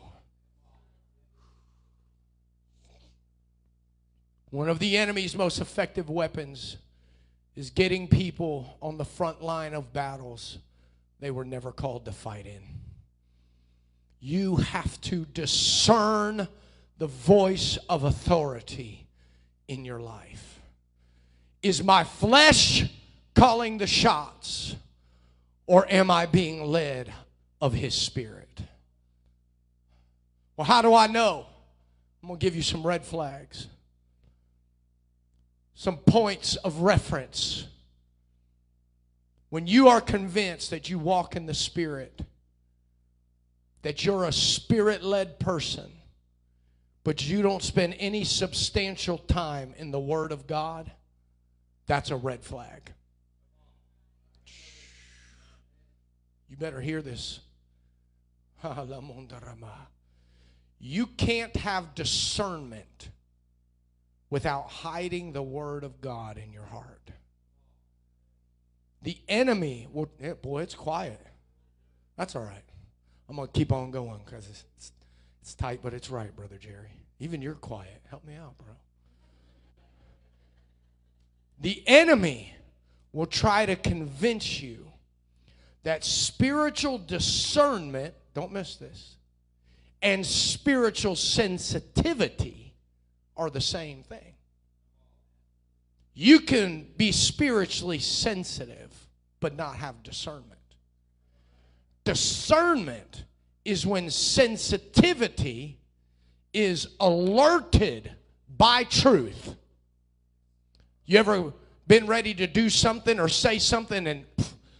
One 4.56 4.70
of 4.70 4.78
the 4.78 4.96
enemy's 4.96 5.36
most 5.36 5.60
effective 5.60 6.08
weapons 6.08 6.78
is 7.56 7.68
getting 7.68 8.08
people 8.08 8.78
on 8.80 8.96
the 8.96 9.04
front 9.04 9.42
line 9.42 9.74
of 9.74 9.92
battles 9.92 10.56
they 11.20 11.30
were 11.30 11.44
never 11.44 11.72
called 11.72 12.06
to 12.06 12.12
fight 12.12 12.46
in. 12.46 12.62
You 14.18 14.56
have 14.56 14.98
to 15.02 15.26
discern 15.26 16.48
the 16.96 17.06
voice 17.06 17.76
of 17.90 18.04
authority 18.04 19.06
in 19.68 19.84
your 19.84 20.00
life. 20.00 20.58
Is 21.62 21.84
my 21.84 22.02
flesh 22.02 22.84
calling 23.34 23.76
the 23.76 23.86
shots, 23.86 24.74
or 25.66 25.86
am 25.92 26.10
I 26.10 26.24
being 26.24 26.64
led 26.64 27.12
of 27.60 27.74
His 27.74 27.94
Spirit? 27.94 28.62
Well, 30.56 30.64
how 30.64 30.80
do 30.80 30.94
I 30.94 31.08
know? 31.08 31.44
I'm 32.22 32.28
going 32.28 32.40
to 32.40 32.42
give 32.46 32.56
you 32.56 32.62
some 32.62 32.86
red 32.86 33.04
flags, 33.04 33.66
some 35.76 35.98
points 35.98 36.56
of 36.56 36.80
reference 36.80 37.68
when 39.50 39.66
you 39.66 39.88
are 39.88 40.00
convinced 40.00 40.70
that 40.70 40.90
you 40.90 40.98
walk 40.98 41.36
in 41.36 41.46
the 41.46 41.54
Spirit, 41.54 42.22
that 43.82 44.04
you're 44.04 44.24
a 44.24 44.32
spirit 44.32 45.04
led 45.04 45.38
person, 45.38 45.92
but 47.04 47.26
you 47.26 47.42
don't 47.42 47.62
spend 47.62 47.94
any 47.98 48.24
substantial 48.24 49.18
time 49.18 49.74
in 49.76 49.92
the 49.92 50.00
Word 50.00 50.32
of 50.32 50.46
God, 50.46 50.90
that's 51.86 52.10
a 52.10 52.16
red 52.16 52.42
flag. 52.42 52.92
You 56.48 56.56
better 56.56 56.80
hear 56.80 57.02
this. 57.02 57.40
You 60.78 61.06
can't 61.06 61.56
have 61.56 61.94
discernment 61.94 63.08
without 64.30 64.68
hiding 64.68 65.32
the 65.32 65.42
Word 65.42 65.84
of 65.84 66.00
God 66.00 66.38
in 66.38 66.52
your 66.52 66.64
heart. 66.64 67.10
The 69.02 69.18
enemy 69.28 69.86
will, 69.92 70.10
yeah, 70.20 70.34
boy, 70.34 70.62
it's 70.62 70.74
quiet. 70.74 71.24
That's 72.16 72.34
all 72.34 72.42
right. 72.42 72.64
I'm 73.28 73.36
going 73.36 73.48
to 73.48 73.52
keep 73.52 73.72
on 73.72 73.90
going 73.90 74.20
because 74.24 74.48
it's, 74.48 74.64
it's, 74.76 74.92
it's 75.42 75.54
tight, 75.54 75.80
but 75.82 75.94
it's 75.94 76.10
right, 76.10 76.34
Brother 76.34 76.56
Jerry. 76.56 76.92
Even 77.20 77.40
you're 77.40 77.54
quiet. 77.54 78.00
Help 78.08 78.24
me 78.24 78.34
out, 78.34 78.56
bro. 78.58 78.74
The 81.60 81.82
enemy 81.86 82.54
will 83.12 83.26
try 83.26 83.64
to 83.64 83.76
convince 83.76 84.60
you 84.60 84.86
that 85.84 86.04
spiritual 86.04 86.98
discernment, 86.98 88.14
don't 88.34 88.52
miss 88.52 88.76
this, 88.76 89.16
and 90.02 90.26
spiritual 90.26 91.16
sensitivity 91.16 92.65
are 93.36 93.50
the 93.50 93.60
same 93.60 94.02
thing. 94.02 94.34
You 96.14 96.40
can 96.40 96.88
be 96.96 97.12
spiritually 97.12 97.98
sensitive, 97.98 98.90
but 99.40 99.54
not 99.54 99.76
have 99.76 100.02
discernment. 100.02 100.52
Discernment 102.04 103.24
is 103.64 103.84
when 103.84 104.08
sensitivity 104.08 105.78
is 106.54 106.88
alerted 107.00 108.10
by 108.56 108.84
truth. 108.84 109.56
You 111.04 111.18
ever 111.18 111.52
been 111.86 112.06
ready 112.06 112.32
to 112.34 112.46
do 112.46 112.70
something 112.70 113.20
or 113.20 113.28
say 113.28 113.58
something 113.58 114.06
and 114.06 114.24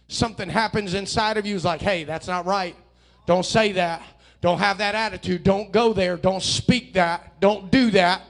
something 0.07 0.49
happens 0.49 0.93
inside 0.93 1.37
of 1.37 1.45
you 1.45 1.55
is 1.55 1.65
like, 1.65 1.81
hey, 1.81 2.03
that's 2.03 2.27
not 2.27 2.45
right. 2.45 2.75
Don't 3.25 3.45
say 3.45 3.73
that. 3.73 4.01
Don't 4.41 4.59
have 4.59 4.77
that 4.79 4.95
attitude. 4.95 5.43
Don't 5.43 5.71
go 5.71 5.93
there. 5.93 6.17
Don't 6.17 6.43
speak 6.43 6.93
that. 6.93 7.39
Don't 7.39 7.71
do 7.71 7.91
that. 7.91 8.21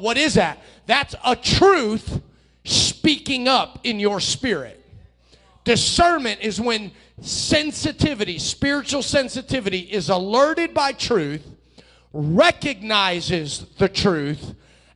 What 0.00 0.16
is 0.16 0.34
that? 0.34 0.62
That's 0.86 1.14
a 1.24 1.36
truth 1.36 2.20
speaking 2.64 3.48
up 3.48 3.80
in 3.84 4.00
your 4.00 4.20
spirit. 4.20 4.84
Discernment 5.64 6.40
is 6.40 6.60
when 6.60 6.90
sensitivity, 7.20 8.38
spiritual 8.38 9.02
sensitivity, 9.02 9.80
is 9.80 10.08
alerted 10.08 10.74
by 10.74 10.92
truth, 10.92 11.46
recognizes 12.12 13.66
the 13.78 13.88
truth, 13.88 14.54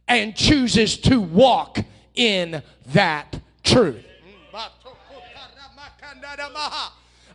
and 0.08 0.34
chooses 0.34 0.98
to 0.98 1.20
walk 1.20 1.78
in 2.14 2.62
that 2.86 3.38
truth. 3.62 4.04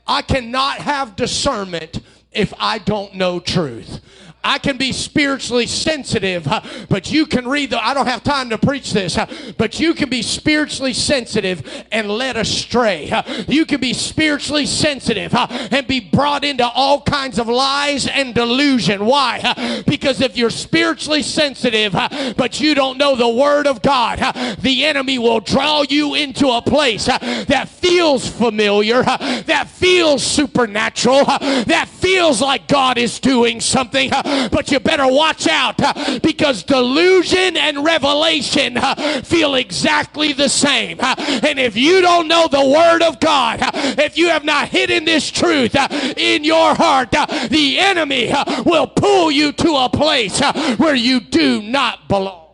I 0.07 0.21
cannot 0.21 0.77
have 0.77 1.15
discernment 1.15 2.01
if 2.31 2.53
I 2.59 2.79
don't 2.79 3.15
know 3.15 3.39
truth. 3.39 4.01
I 4.43 4.57
can 4.57 4.77
be 4.77 4.93
spiritually 4.93 5.67
sensitive, 5.67 6.47
but 6.89 7.11
you 7.11 7.25
can 7.25 7.47
read 7.47 7.71
the. 7.71 7.85
I 7.85 7.93
don't 7.93 8.07
have 8.07 8.23
time 8.23 8.49
to 8.51 8.57
preach 8.57 8.93
this, 8.93 9.17
but 9.57 9.79
you 9.79 9.93
can 9.93 10.09
be 10.09 10.21
spiritually 10.21 10.93
sensitive 10.93 11.85
and 11.91 12.09
led 12.09 12.37
astray. 12.37 13.11
You 13.47 13.65
can 13.65 13.81
be 13.81 13.93
spiritually 13.93 14.65
sensitive 14.65 15.33
and 15.35 15.85
be 15.87 15.99
brought 15.99 16.43
into 16.43 16.67
all 16.67 17.01
kinds 17.01 17.37
of 17.37 17.47
lies 17.47 18.07
and 18.07 18.33
delusion. 18.33 19.05
Why? 19.05 19.83
Because 19.85 20.21
if 20.21 20.37
you're 20.37 20.49
spiritually 20.49 21.21
sensitive, 21.21 21.93
but 22.37 22.61
you 22.61 22.75
don't 22.75 22.97
know 22.97 23.15
the 23.15 23.29
Word 23.29 23.67
of 23.67 23.81
God, 23.81 24.19
the 24.59 24.85
enemy 24.85 25.19
will 25.19 25.41
draw 25.41 25.83
you 25.87 26.15
into 26.15 26.47
a 26.49 26.61
place 26.61 27.05
that 27.05 27.67
feels 27.67 28.27
familiar, 28.27 29.03
that 29.03 29.67
feels 29.67 30.23
supernatural, 30.23 31.25
that 31.25 31.87
feels 31.89 32.41
like 32.41 32.67
God 32.67 32.97
is 32.97 33.19
doing 33.19 33.59
something 33.59 34.09
but 34.51 34.71
you 34.71 34.79
better 34.79 35.07
watch 35.07 35.47
out 35.47 35.75
uh, 35.81 36.19
because 36.21 36.63
delusion 36.63 37.57
and 37.57 37.83
revelation 37.83 38.77
uh, 38.77 39.21
feel 39.23 39.55
exactly 39.55 40.33
the 40.33 40.49
same. 40.49 40.97
Uh, 40.99 41.15
and 41.43 41.59
if 41.59 41.75
you 41.75 42.01
don't 42.01 42.27
know 42.27 42.47
the 42.47 42.65
Word 42.65 43.01
of 43.01 43.19
God, 43.19 43.59
if 43.99 44.17
you 44.17 44.29
have 44.29 44.43
not 44.43 44.69
hidden 44.69 45.05
this 45.05 45.29
truth 45.29 45.75
in 46.17 46.43
your 46.43 46.75
heart, 46.75 47.11
the 47.11 47.79
enemy 47.79 48.31
will 48.65 48.87
pull 48.87 49.31
you 49.31 49.51
to 49.51 49.75
a 49.75 49.89
place 49.89 50.39
where 50.77 50.95
you 50.95 51.19
do 51.19 51.61
not 51.61 52.07
belong. 52.07 52.47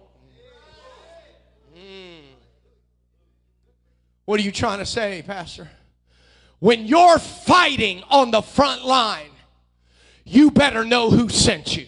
What 4.26 4.40
are 4.40 4.44
you 4.44 4.52
trying 4.52 4.80
to 4.80 4.86
say, 4.86 5.24
Pastor? 5.26 5.70
When 6.60 6.88
you're 6.88 7.20
fighting 7.20 8.02
on 8.10 8.32
the 8.32 8.42
front 8.42 8.84
line, 8.84 9.30
you 10.26 10.52
better 10.52 10.84
know 10.84 11.10
who 11.10 11.30
sent 11.30 11.78
you. 11.78 11.86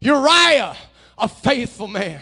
Uriah, 0.00 0.76
a 1.18 1.28
faithful 1.28 1.86
man. 1.86 2.20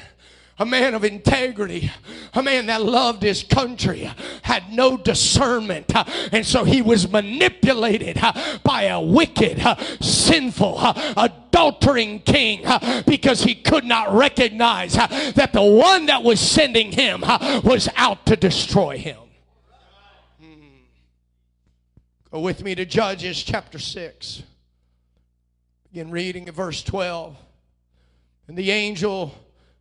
a 0.58 0.64
man 0.64 0.94
of 0.94 1.04
integrity, 1.04 1.90
a 2.32 2.42
man 2.42 2.66
that 2.66 2.82
loved 2.82 3.22
his 3.22 3.42
country, 3.42 4.10
had 4.42 4.72
no 4.72 4.96
discernment, 4.96 5.92
and 6.32 6.46
so 6.46 6.64
he 6.64 6.80
was 6.80 7.10
manipulated 7.10 8.18
by 8.62 8.84
a 8.84 9.00
wicked, 9.00 9.60
sinful, 10.00 10.78
adultering 10.78 12.24
king 12.24 12.64
because 13.06 13.42
he 13.42 13.54
could 13.54 13.84
not 13.84 14.14
recognize 14.14 14.94
that 14.94 15.50
the 15.52 15.62
one 15.62 16.06
that 16.06 16.22
was 16.22 16.40
sending 16.40 16.90
him 16.90 17.20
was 17.62 17.88
out 17.96 18.24
to 18.26 18.36
destroy 18.36 18.96
him. 18.96 19.18
Go 22.32 22.40
with 22.40 22.64
me 22.64 22.74
to 22.74 22.84
Judges 22.84 23.40
chapter 23.40 23.78
6. 23.78 24.42
Begin 25.92 26.10
reading 26.10 26.48
at 26.48 26.54
verse 26.54 26.82
12. 26.82 27.36
And 28.48 28.58
the 28.58 28.72
angel 28.72 29.32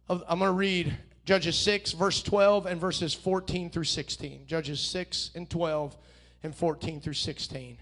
of, 0.08 0.24
I'm 0.28 0.38
going 0.40 0.52
to 0.52 0.56
read 0.56 0.96
Judges 1.26 1.58
6, 1.58 1.94
verse 1.94 2.22
12, 2.22 2.68
and 2.68 2.80
verses 2.80 3.16
14 3.16 3.72
through 3.72 3.86
16. 3.86 4.46
Judges 4.46 4.80
6 4.80 5.32
and 5.34 5.50
12, 5.50 5.98
and 6.44 6.56
14 6.56 7.02
through 7.02 7.14
16. 7.14 7.80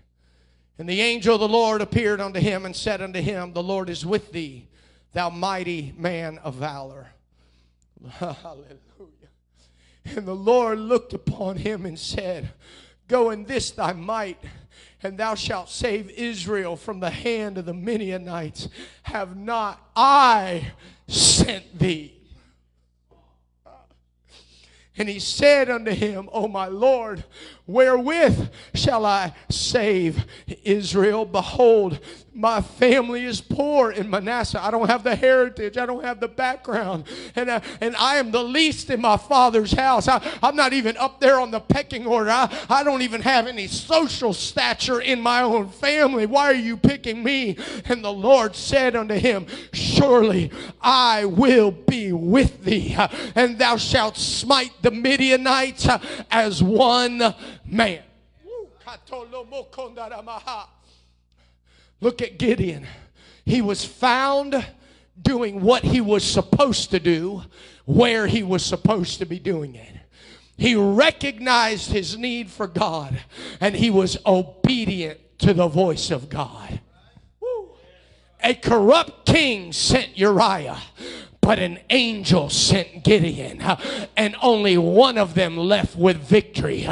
And 0.80 0.88
the 0.88 1.02
angel 1.02 1.36
of 1.36 1.42
the 1.42 1.48
Lord 1.50 1.82
appeared 1.82 2.22
unto 2.22 2.40
him 2.40 2.66
and 2.66 2.74
said 2.74 3.02
unto 3.02 3.20
him, 3.20 3.52
The 3.52 3.62
Lord 3.62 3.90
is 3.90 4.06
with 4.06 4.32
thee, 4.32 4.70
thou 5.12 5.30
mighty 5.30 5.94
man 5.98 6.38
of 6.38 6.56
valor. 6.56 7.08
Hallelujah. 8.12 8.70
And 10.06 10.26
the 10.26 10.34
Lord 10.34 10.80
looked 10.80 11.12
upon 11.12 11.58
him 11.58 11.86
and 11.86 12.00
said, 12.00 12.52
Go 13.14 13.30
in 13.30 13.44
this 13.46 13.70
thy 13.70 13.94
might 13.94 14.40
and 15.04 15.20
thou 15.20 15.36
shalt 15.36 15.70
save 15.70 16.10
Israel 16.10 16.76
from 16.76 17.00
the 17.00 17.12
hand 17.12 17.60
of 17.60 17.66
the 17.66 17.74
Midianites. 17.74 18.70
Have 19.04 19.38
not 19.38 19.80
I 19.96 20.72
sent 21.08 21.78
thee? 21.78 22.20
And 24.98 25.08
he 25.08 25.20
said 25.20 25.70
unto 25.70 25.92
him, 25.92 26.28
O 26.34 26.48
my 26.48 26.66
Lord, 26.66 27.24
wherewith 27.66 28.50
shall 28.74 29.06
I 29.06 29.34
save 29.50 30.26
Israel? 30.64 31.26
Behold, 31.26 32.00
my 32.36 32.62
family 32.62 33.26
is 33.26 33.42
poor 33.42 33.92
in 33.92 34.10
Manasseh. 34.10 34.64
I 34.64 34.72
don't 34.72 34.90
have 34.90 35.04
the 35.04 35.16
heritage. 35.16 35.78
I 35.78 35.86
don't 35.86 36.04
have 36.04 36.20
the 36.20 36.28
background. 36.28 37.06
And, 37.36 37.50
uh, 37.50 37.60
and 37.80 37.96
I 37.96 38.18
am 38.18 38.32
the 38.32 38.44
least 38.44 38.90
in 38.90 39.02
my 39.02 39.18
father's 39.18 39.72
house. 39.72 40.08
I, 40.08 40.22
am 40.42 40.56
not 40.56 40.74
even 40.74 40.98
up 40.98 41.20
there 41.20 41.40
on 41.40 41.52
the 41.52 41.60
pecking 41.60 42.08
order. 42.08 42.32
I, 42.32 42.52
I 42.70 42.84
don't 42.84 43.04
even 43.04 43.22
have 43.22 43.46
any 43.46 43.68
social 43.68 44.34
stature 44.34 45.00
in 45.00 45.22
my 45.22 45.42
own 45.42 45.70
family. 45.70 46.26
Why 46.26 46.46
are 46.50 46.56
you 46.56 46.76
picking 46.76 47.24
me? 47.24 47.58
And 47.86 48.04
the 48.04 48.14
Lord 48.14 48.56
said 48.56 48.96
unto 48.96 49.16
him, 49.16 49.46
Surely 49.72 50.52
I 50.82 51.26
will 51.26 51.72
be 51.72 52.12
with 52.12 52.64
thee, 52.64 52.96
and 53.36 53.60
thou 53.60 53.78
shalt 53.78 54.18
smite 54.18 54.72
the 54.82 54.92
Midianites 54.92 55.88
as 56.32 56.64
one 56.64 57.36
man. 57.66 58.02
Look 62.02 62.22
at 62.22 62.38
Gideon. 62.38 62.86
He 63.46 63.62
was 63.62 63.86
found 63.86 64.66
doing 65.22 65.62
what 65.62 65.84
he 65.84 66.02
was 66.02 66.24
supposed 66.24 66.92
to 66.92 67.00
do, 67.00 67.44
where 67.86 68.28
he 68.28 68.44
was 68.44 68.66
supposed 68.66 69.20
to 69.20 69.26
be 69.26 69.40
doing 69.40 69.76
it. 69.76 69.94
He 70.58 70.76
recognized 70.76 71.92
his 71.92 72.18
need 72.18 72.50
for 72.50 72.68
God 72.68 73.20
and 73.60 73.76
he 73.76 73.90
was 73.90 74.18
obedient 74.26 75.20
to 75.40 75.54
the 75.54 75.68
voice 75.68 76.12
of 76.12 76.30
God. 76.30 76.80
A 78.44 78.54
corrupt 78.54 79.26
king 79.26 79.72
sent 79.72 80.18
Uriah 80.18 80.78
but 81.44 81.60
an 81.60 81.78
angel 81.90 82.50
sent 82.50 83.04
Gideon, 83.04 83.62
and 84.16 84.36
only 84.42 84.78
one 84.78 85.18
of 85.18 85.34
them 85.34 85.58
left 85.58 85.96
with 85.96 86.18
victory. 86.18 86.88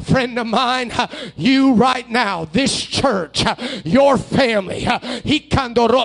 Friend 0.00 0.38
of 0.38 0.46
mine, 0.46 0.92
you 1.36 1.74
right 1.74 2.08
now, 2.08 2.44
this 2.44 2.84
church, 2.84 3.44
your 3.84 4.16
family, 4.16 4.86
he 5.24 5.40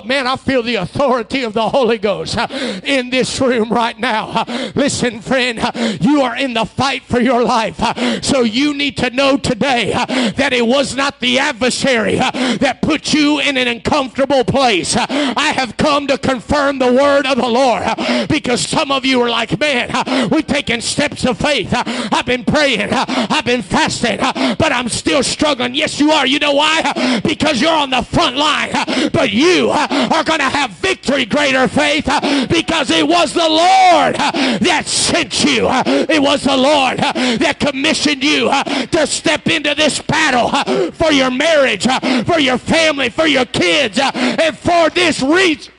man, 0.04 0.26
I 0.26 0.36
feel 0.36 0.62
the 0.62 0.76
authority 0.76 1.44
of 1.44 1.52
the 1.52 1.68
Holy 1.68 1.98
Ghost 1.98 2.36
in 2.82 3.10
this 3.10 3.40
room 3.40 3.70
right 3.70 3.98
now. 3.98 4.44
Listen, 4.74 5.20
friend, 5.20 5.60
you 6.00 6.22
are 6.22 6.36
in 6.36 6.54
the 6.54 6.64
fight 6.64 7.04
for 7.04 7.20
your 7.20 7.44
life, 7.44 7.80
so 8.24 8.40
you 8.40 8.74
need 8.74 8.96
to 8.96 9.10
know 9.10 9.36
today 9.36 9.92
that 9.92 10.52
it 10.52 10.66
was 10.66 10.96
not 10.96 11.20
the 11.20 11.38
adversary 11.38 12.16
that 12.16 12.80
put 12.82 13.14
you 13.14 13.38
in 13.38 13.56
an 13.56 13.68
uncomfortable 13.68 14.44
place. 14.44 14.96
I 14.96 15.52
have 15.54 15.76
come 15.76 16.08
to 16.08 16.18
confirm 16.18 16.78
the 16.80 16.92
word 16.92 17.26
of 17.26 17.36
the 17.36 17.48
Lord 17.48 17.91
because 18.28 18.60
some 18.60 18.90
of 18.90 19.04
you 19.04 19.20
are 19.20 19.30
like, 19.30 19.58
man, 19.58 20.28
we've 20.30 20.46
taken 20.46 20.80
steps 20.80 21.24
of 21.24 21.38
faith. 21.38 21.68
I've 21.72 22.26
been 22.26 22.44
praying, 22.44 22.88
I've 22.92 23.44
been 23.44 23.62
fasting, 23.62 24.18
but 24.18 24.72
I'm 24.72 24.88
still 24.88 25.22
struggling. 25.22 25.74
Yes, 25.74 25.98
you 26.00 26.10
are. 26.10 26.26
You 26.26 26.38
know 26.38 26.54
why? 26.54 27.20
Because 27.24 27.60
you're 27.60 27.70
on 27.70 27.90
the 27.90 28.02
front 28.02 28.36
line, 28.36 28.72
but 29.12 29.30
you 29.30 29.70
are 29.70 30.24
going 30.24 30.40
to 30.40 30.48
have 30.48 30.70
victory, 30.72 31.24
greater 31.24 31.68
faith, 31.68 32.06
because 32.48 32.90
it 32.90 33.06
was 33.06 33.32
the 33.32 33.48
Lord 33.48 34.14
that 34.16 34.84
sent 34.86 35.44
you. 35.44 35.68
It 35.68 36.20
was 36.22 36.44
the 36.44 36.56
Lord 36.56 36.98
that 36.98 37.58
commissioned 37.60 38.22
you 38.22 38.50
to 38.86 39.06
step 39.06 39.46
into 39.48 39.74
this 39.74 40.00
battle 40.02 40.50
for 40.92 41.12
your 41.12 41.30
marriage, 41.30 41.86
for 42.26 42.38
your 42.38 42.58
family, 42.58 43.08
for 43.08 43.26
your 43.26 43.46
kids, 43.46 43.98
and 43.98 44.56
for 44.56 44.90
this 44.90 45.22
reason. 45.22 45.72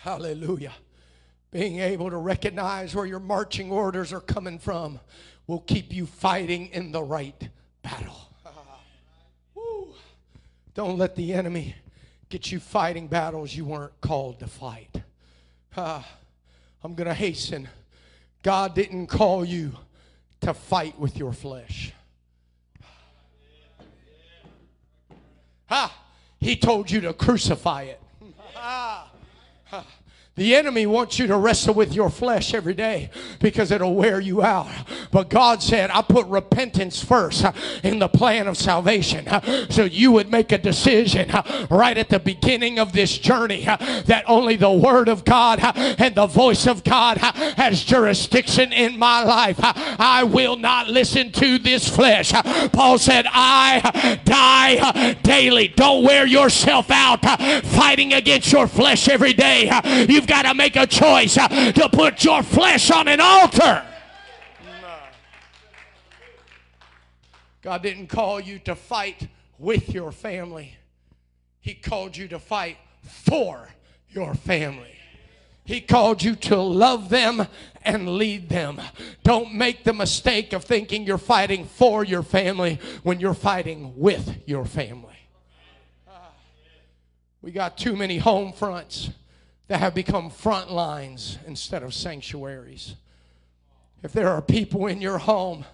Hallelujah. 0.00 0.72
Being 1.50 1.80
able 1.80 2.10
to 2.10 2.16
recognize 2.16 2.94
where 2.94 3.06
your 3.06 3.20
marching 3.20 3.70
orders 3.70 4.12
are 4.12 4.20
coming 4.20 4.58
from 4.58 5.00
will 5.46 5.60
keep 5.60 5.92
you 5.92 6.06
fighting 6.06 6.68
in 6.68 6.92
the 6.92 7.02
right 7.02 7.48
battle. 7.82 8.30
Woo. 9.54 9.88
Don't 10.74 10.98
let 10.98 11.16
the 11.16 11.32
enemy 11.32 11.74
get 12.28 12.52
you 12.52 12.60
fighting 12.60 13.08
battles 13.08 13.54
you 13.54 13.64
weren't 13.64 13.98
called 14.00 14.38
to 14.40 14.46
fight. 14.46 15.02
Uh, 15.76 16.02
I'm 16.84 16.94
going 16.94 17.08
to 17.08 17.14
hasten. 17.14 17.68
God 18.42 18.74
didn't 18.74 19.08
call 19.08 19.44
you 19.44 19.72
to 20.42 20.54
fight 20.54 20.98
with 20.98 21.16
your 21.16 21.32
flesh. 21.32 21.92
Ah, 25.70 25.94
he 26.38 26.56
told 26.56 26.90
you 26.90 27.00
to 27.00 27.12
crucify 27.12 27.82
it. 27.82 28.00
Ah, 29.70 29.84
the 30.38 30.54
enemy 30.54 30.86
wants 30.86 31.18
you 31.18 31.26
to 31.26 31.36
wrestle 31.36 31.74
with 31.74 31.94
your 31.94 32.10
flesh 32.10 32.54
every 32.54 32.74
day 32.74 33.10
because 33.40 33.70
it'll 33.70 33.94
wear 33.94 34.20
you 34.20 34.42
out. 34.42 34.68
But 35.10 35.28
God 35.28 35.62
said, 35.62 35.90
I 35.90 36.02
put 36.02 36.26
repentance 36.26 37.02
first 37.02 37.44
in 37.82 37.98
the 37.98 38.08
plan 38.08 38.46
of 38.46 38.56
salvation. 38.56 39.26
So 39.70 39.84
you 39.84 40.12
would 40.12 40.30
make 40.30 40.52
a 40.52 40.58
decision 40.58 41.30
right 41.70 41.98
at 41.98 42.08
the 42.08 42.20
beginning 42.20 42.78
of 42.78 42.92
this 42.92 43.18
journey 43.18 43.64
that 43.64 44.24
only 44.26 44.56
the 44.56 44.70
Word 44.70 45.08
of 45.08 45.24
God 45.24 45.58
and 45.62 46.14
the 46.14 46.26
voice 46.26 46.66
of 46.66 46.84
God 46.84 47.18
has 47.18 47.82
jurisdiction 47.82 48.72
in 48.72 48.98
my 48.98 49.24
life. 49.24 49.56
I 49.60 50.22
will 50.24 50.56
not 50.56 50.88
listen 50.88 51.32
to 51.32 51.58
this 51.58 51.88
flesh. 51.88 52.32
Paul 52.72 52.98
said, 52.98 53.26
I 53.28 54.20
die 54.24 55.14
daily. 55.22 55.68
Don't 55.68 56.04
wear 56.04 56.26
yourself 56.26 56.90
out 56.90 57.24
fighting 57.64 58.12
against 58.12 58.52
your 58.52 58.68
flesh 58.68 59.08
every 59.08 59.32
day. 59.32 59.70
You've 60.08 60.27
got 60.28 60.42
to 60.42 60.54
make 60.54 60.76
a 60.76 60.86
choice 60.86 61.36
uh, 61.36 61.48
to 61.72 61.88
put 61.88 62.22
your 62.22 62.42
flesh 62.42 62.90
on 62.90 63.08
an 63.08 63.20
altar. 63.20 63.84
God 67.62 67.82
didn't 67.82 68.06
call 68.06 68.38
you 68.38 68.58
to 68.60 68.74
fight 68.74 69.26
with 69.58 69.92
your 69.92 70.12
family. 70.12 70.76
He 71.60 71.74
called 71.74 72.16
you 72.16 72.28
to 72.28 72.38
fight 72.38 72.76
for 73.02 73.68
your 74.08 74.34
family. 74.34 74.94
He 75.64 75.80
called 75.80 76.22
you 76.22 76.34
to 76.36 76.56
love 76.56 77.10
them 77.10 77.46
and 77.82 78.16
lead 78.16 78.48
them. 78.48 78.80
Don't 79.22 79.52
make 79.52 79.84
the 79.84 79.92
mistake 79.92 80.52
of 80.54 80.64
thinking 80.64 81.04
you're 81.04 81.18
fighting 81.18 81.66
for 81.66 82.04
your 82.04 82.22
family 82.22 82.80
when 83.02 83.20
you're 83.20 83.34
fighting 83.34 83.92
with 83.96 84.42
your 84.46 84.64
family. 84.64 85.16
We 87.42 87.50
got 87.52 87.76
too 87.76 87.96
many 87.96 88.18
home 88.18 88.52
fronts 88.52 89.10
that 89.68 89.80
have 89.80 89.94
become 89.94 90.30
front 90.30 90.72
lines 90.72 91.38
instead 91.46 91.82
of 91.82 91.94
sanctuaries. 91.94 92.96
If 94.02 94.12
there 94.12 94.28
are 94.28 94.42
people 94.42 94.86
in 94.86 95.00
your 95.00 95.18
home 95.18 95.64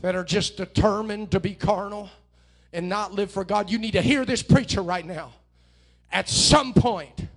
that 0.00 0.14
are 0.14 0.24
just 0.24 0.56
determined 0.56 1.30
to 1.30 1.40
be 1.40 1.54
carnal 1.54 2.10
and 2.72 2.88
not 2.88 3.12
live 3.12 3.30
for 3.30 3.44
God, 3.44 3.70
you 3.70 3.78
need 3.78 3.92
to 3.92 4.02
hear 4.02 4.24
this 4.24 4.42
preacher 4.42 4.82
right 4.82 5.06
now. 5.06 5.32
At 6.10 6.28
some 6.28 6.74
point, 6.74 7.28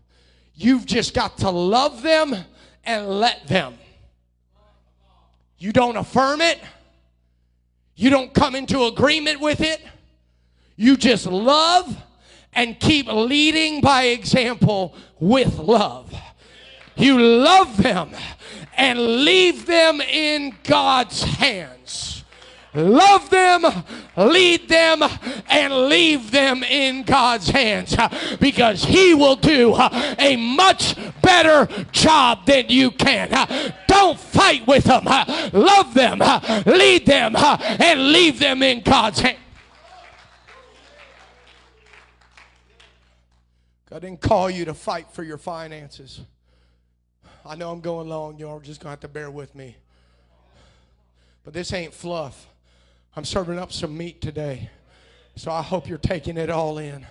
you've 0.56 0.86
just 0.86 1.14
got 1.14 1.38
to 1.39 1.49
love 1.49 2.02
them 2.02 2.36
and 2.84 3.08
let 3.08 3.47
them. 3.47 3.76
You 5.58 5.72
don't 5.72 5.97
affirm 5.97 6.41
it, 6.41 6.60
you 7.95 8.10
don't 8.10 8.34
come 8.34 8.56
into 8.56 8.86
agreement 8.86 9.39
with 9.39 9.62
it, 9.62 9.82
you 10.76 10.97
just 10.97 11.28
love 11.28 11.95
and 12.54 12.80
keep 12.80 13.08
leading 13.08 13.82
by 13.82 14.04
example 14.06 14.95
with 15.20 15.58
love. 15.58 16.14
You 16.95 17.20
love 17.20 17.78
them 17.78 18.12
and 18.78 18.99
leave 19.26 19.66
them 19.66 20.02
in 20.02 20.56
God's 20.64 21.24
hands. 21.24 22.24
Love 22.74 23.30
them, 23.30 23.66
lead 24.16 24.70
them, 24.70 25.04
and 25.49 25.89
leave 25.89 26.32
them 26.32 26.64
in 26.64 27.04
God's 27.04 27.49
hands 27.49 27.97
because 28.39 28.86
He 28.86 29.14
will 29.14 29.36
do 29.36 29.76
a 29.76 30.38
much 30.38 30.95
better 31.22 31.68
job 31.91 32.45
than 32.45 32.70
you 32.70 32.91
can. 32.91 33.74
Don't 33.88 34.18
fight 34.18 34.66
with 34.68 34.86
them. 34.86 35.04
Love 35.52 35.93
them, 35.93 36.20
lead 36.66 37.06
them, 37.06 37.36
and 37.36 38.12
leave 38.14 38.39
them 38.39 38.64
in 38.64 38.82
God's 38.82 39.20
hands. 39.20 39.41
God 43.92 44.04
didn't 44.04 44.22
call 44.22 44.50
you 44.50 44.64
to 44.66 44.74
fight 44.74 45.12
for 45.12 45.22
your 45.22 45.38
finances. 45.38 46.22
I 47.46 47.56
know 47.56 47.72
I'm 47.72 47.82
going 47.82 48.08
long, 48.08 48.38
y'all 48.38 48.58
are 48.58 48.62
just 48.62 48.80
going 48.80 48.88
to 48.88 48.92
have 48.92 49.00
to 49.02 49.10
bear 49.10 49.30
with 49.30 49.54
me. 49.54 49.76
But 51.44 51.54
this 51.54 51.74
ain't 51.74 51.94
fluff. 51.94 52.48
I'm 53.18 53.26
serving 53.26 53.60
up 53.60 53.74
some 53.74 53.98
meat 53.98 54.22
today. 54.22 54.70
So 55.36 55.52
I 55.52 55.62
hope 55.62 55.89
you're 55.89 55.98
taking 55.98 56.38
it 56.38 56.50
all 56.50 56.78
in. 56.78 57.06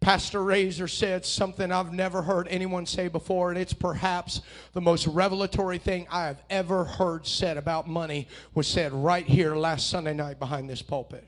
Pastor 0.00 0.44
Razor 0.44 0.86
said 0.86 1.24
something 1.24 1.72
I've 1.72 1.94
never 1.94 2.20
heard 2.20 2.46
anyone 2.50 2.84
say 2.84 3.08
before, 3.08 3.48
and 3.48 3.58
it's 3.58 3.72
perhaps 3.72 4.42
the 4.74 4.82
most 4.82 5.06
revelatory 5.06 5.78
thing 5.78 6.06
I 6.10 6.26
have 6.26 6.42
ever 6.50 6.84
heard 6.84 7.26
said 7.26 7.56
about 7.56 7.88
money 7.88 8.28
was 8.52 8.68
said 8.68 8.92
right 8.92 9.24
here 9.24 9.56
last 9.56 9.88
Sunday 9.88 10.12
night 10.12 10.38
behind 10.38 10.68
this 10.68 10.82
pulpit. 10.82 11.26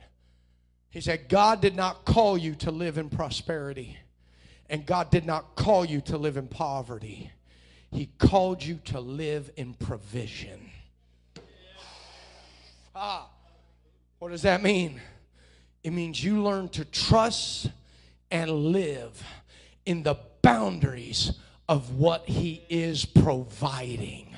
He 0.91 1.01
said, 1.01 1.27
God 1.27 1.59
did 1.59 1.75
not 1.75 2.05
call 2.05 2.37
you 2.37 2.53
to 2.55 2.69
live 2.69 2.99
in 2.99 3.09
prosperity. 3.09 3.97
And 4.69 4.85
God 4.85 5.09
did 5.09 5.25
not 5.25 5.55
call 5.55 5.83
you 5.83 6.01
to 6.01 6.17
live 6.17 6.37
in 6.37 6.47
poverty, 6.47 7.31
He 7.91 8.09
called 8.17 8.63
you 8.63 8.79
to 8.85 8.99
live 8.99 9.49
in 9.57 9.73
provision. 9.73 10.69
Ah, 12.95 13.29
what 14.19 14.29
does 14.29 14.41
that 14.43 14.61
mean? 14.61 14.99
It 15.83 15.91
means 15.91 16.23
you 16.23 16.43
learn 16.43 16.69
to 16.69 16.85
trust 16.85 17.69
and 18.29 18.51
live 18.51 19.23
in 19.85 20.03
the 20.03 20.17
boundaries 20.41 21.31
of 21.67 21.95
what 21.95 22.27
He 22.27 22.63
is 22.69 23.05
providing. 23.05 24.28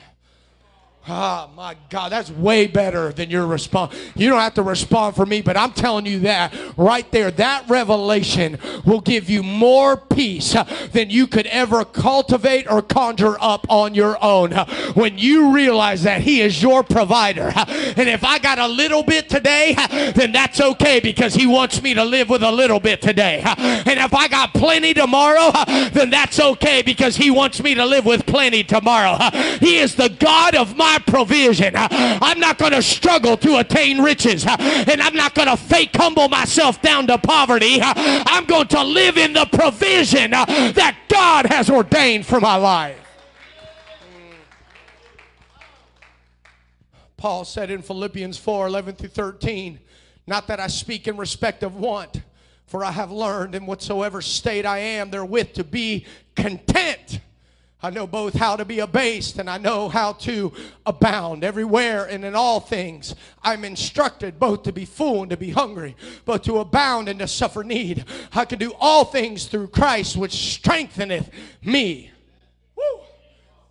Oh 1.09 1.49
my 1.55 1.75
God, 1.89 2.11
that's 2.11 2.29
way 2.29 2.67
better 2.67 3.11
than 3.11 3.31
your 3.31 3.47
response. 3.47 3.95
You 4.15 4.29
don't 4.29 4.39
have 4.39 4.53
to 4.53 4.61
respond 4.61 5.15
for 5.15 5.25
me, 5.25 5.41
but 5.41 5.57
I'm 5.57 5.71
telling 5.71 6.05
you 6.05 6.19
that 6.19 6.53
right 6.77 7.11
there, 7.11 7.31
that 7.31 7.67
revelation 7.67 8.59
will 8.85 9.01
give 9.01 9.27
you 9.27 9.41
more 9.41 9.97
peace 9.97 10.55
than 10.91 11.09
you 11.09 11.25
could 11.25 11.47
ever 11.47 11.85
cultivate 11.85 12.69
or 12.69 12.83
conjure 12.83 13.35
up 13.41 13.65
on 13.67 13.95
your 13.95 14.15
own. 14.23 14.51
When 14.93 15.17
you 15.17 15.51
realize 15.51 16.03
that 16.03 16.21
He 16.21 16.39
is 16.39 16.61
your 16.61 16.83
provider, 16.83 17.51
and 17.55 18.07
if 18.07 18.23
I 18.23 18.37
got 18.37 18.59
a 18.59 18.67
little 18.67 19.01
bit 19.01 19.27
today, 19.27 19.73
then 20.15 20.31
that's 20.31 20.61
okay 20.61 20.99
because 20.99 21.33
He 21.33 21.47
wants 21.47 21.81
me 21.81 21.95
to 21.95 22.05
live 22.05 22.29
with 22.29 22.43
a 22.43 22.51
little 22.51 22.79
bit 22.79 23.01
today. 23.01 23.41
And 23.43 23.99
if 23.99 24.13
I 24.13 24.27
got 24.27 24.53
plenty 24.53 24.93
tomorrow, 24.93 25.51
then 25.93 26.11
that's 26.11 26.39
okay 26.39 26.83
because 26.83 27.15
He 27.15 27.31
wants 27.31 27.63
me 27.63 27.73
to 27.73 27.85
live 27.85 28.05
with 28.05 28.27
plenty 28.27 28.63
tomorrow. 28.63 29.17
He 29.59 29.79
is 29.79 29.95
the 29.95 30.09
God 30.09 30.53
of 30.53 30.77
my 30.77 30.90
my 30.91 30.99
provision. 30.99 31.73
I'm 31.75 32.39
not 32.39 32.57
going 32.57 32.73
to 32.73 32.81
struggle 32.81 33.37
to 33.37 33.57
attain 33.57 34.01
riches, 34.01 34.45
and 34.47 35.01
I'm 35.01 35.15
not 35.15 35.33
going 35.33 35.47
to 35.47 35.57
fake 35.57 35.91
humble 35.95 36.27
myself 36.27 36.81
down 36.81 37.07
to 37.07 37.17
poverty. 37.17 37.79
I'm 37.81 38.45
going 38.45 38.67
to 38.69 38.83
live 38.83 39.17
in 39.17 39.33
the 39.33 39.45
provision 39.45 40.31
that 40.31 40.97
God 41.07 41.45
has 41.47 41.69
ordained 41.69 42.25
for 42.25 42.39
my 42.39 42.55
life. 42.55 42.97
Paul 47.15 47.45
said 47.45 47.69
in 47.69 47.83
Philippians 47.83 48.37
4 48.37 48.67
11 48.67 48.95
through 48.95 49.09
13, 49.09 49.79
Not 50.25 50.47
that 50.47 50.59
I 50.59 50.67
speak 50.67 51.07
in 51.07 51.17
respect 51.17 51.61
of 51.61 51.75
want, 51.75 52.21
for 52.65 52.83
I 52.83 52.91
have 52.91 53.11
learned 53.11 53.53
in 53.53 53.65
whatsoever 53.65 54.21
state 54.21 54.65
I 54.65 54.79
am 54.79 55.11
therewith 55.11 55.53
to 55.53 55.63
be 55.63 56.05
content. 56.35 57.19
I 57.83 57.89
know 57.89 58.05
both 58.05 58.35
how 58.35 58.55
to 58.55 58.65
be 58.65 58.79
abased 58.79 59.39
and 59.39 59.49
I 59.49 59.57
know 59.57 59.89
how 59.89 60.13
to 60.13 60.53
abound 60.85 61.43
everywhere 61.43 62.05
and 62.05 62.23
in 62.23 62.35
all 62.35 62.59
things. 62.59 63.15
I'm 63.41 63.65
instructed 63.65 64.39
both 64.39 64.63
to 64.63 64.71
be 64.71 64.85
full 64.85 65.23
and 65.23 65.31
to 65.31 65.37
be 65.37 65.49
hungry, 65.49 65.95
both 66.25 66.43
to 66.43 66.59
abound 66.59 67.09
and 67.09 67.19
to 67.19 67.27
suffer 67.27 67.63
need. 67.63 68.05
I 68.33 68.45
can 68.45 68.59
do 68.59 68.73
all 68.79 69.03
things 69.03 69.45
through 69.45 69.67
Christ 69.67 70.15
which 70.15 70.33
strengtheneth 70.33 71.31
me. 71.63 72.11
Woo. 72.75 73.01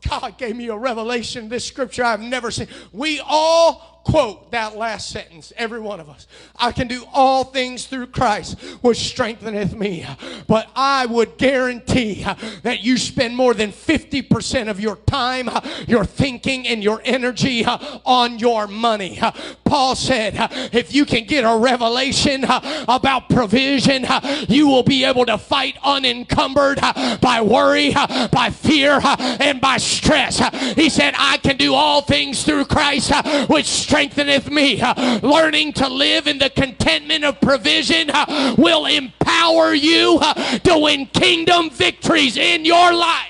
God 0.09 0.37
gave 0.39 0.57
me 0.57 0.69
a 0.69 0.77
revelation, 0.77 1.49
this 1.49 1.65
scripture 1.65 2.03
I've 2.03 2.21
never 2.21 2.51
seen. 2.51 2.67
We 2.93 3.21
all 3.25 4.00
quote 4.05 4.51
that 4.51 4.77
last 4.77 5.11
sentence, 5.11 5.53
every 5.57 5.81
one 5.81 6.01
of 6.01 6.09
us. 6.09 6.27
I 6.57 6.73
can 6.73 6.89
do 6.89 7.05
all 7.13 7.45
things 7.45 7.87
through 7.87 8.09
Christ, 8.09 8.59
which 8.83 8.99
strengtheneth 8.99 9.75
me. 9.75 10.07
But 10.47 10.69
I 10.75 11.07
would 11.07 11.37
guarantee 11.39 12.25
that 12.63 12.83
you 12.83 12.99
spend 12.99 13.37
more 13.37 13.55
than 13.55 13.71
50% 13.71 14.69
of 14.69 14.81
your 14.81 14.97
time, 14.97 15.49
your 15.87 16.05
thinking, 16.05 16.67
and 16.67 16.83
your 16.83 17.01
energy 17.05 17.65
on 17.65 18.39
your 18.39 18.67
money. 18.67 19.21
Paul 19.65 19.95
said, 19.95 20.35
if 20.73 20.95
you 20.95 21.05
can 21.05 21.25
get 21.25 21.45
a 21.45 21.57
revelation 21.57 22.45
about 22.45 23.29
provision, 23.29 24.07
you 24.49 24.67
will 24.67 24.83
be 24.83 25.05
able 25.05 25.27
to 25.27 25.39
fight 25.39 25.77
unencumbered 25.85 26.81
by 27.21 27.41
worry, 27.43 27.93
by 27.93 28.51
fear, 28.51 28.99
and 29.03 29.61
by 29.61 29.77
stress. 29.77 30.39
He 30.75 30.89
said, 30.89 31.15
I 31.17 31.37
can 31.37 31.57
do 31.57 31.75
all 31.75 32.03
things 32.03 32.43
through 32.43 32.65
Christ, 32.65 33.13
which 33.49 33.67
strengtheneth 33.91 34.49
me. 34.49 34.80
Learning 35.20 35.72
to 35.72 35.88
live 35.88 36.28
in 36.28 36.38
the 36.38 36.49
contentment 36.51 37.24
of 37.24 37.41
provision 37.41 38.09
will 38.57 38.86
empower 38.86 39.74
you 39.74 40.20
to 40.62 40.78
win 40.78 41.07
kingdom 41.07 41.70
victories 41.70 42.36
in 42.36 42.64
your 42.64 42.95
life. 42.95 43.26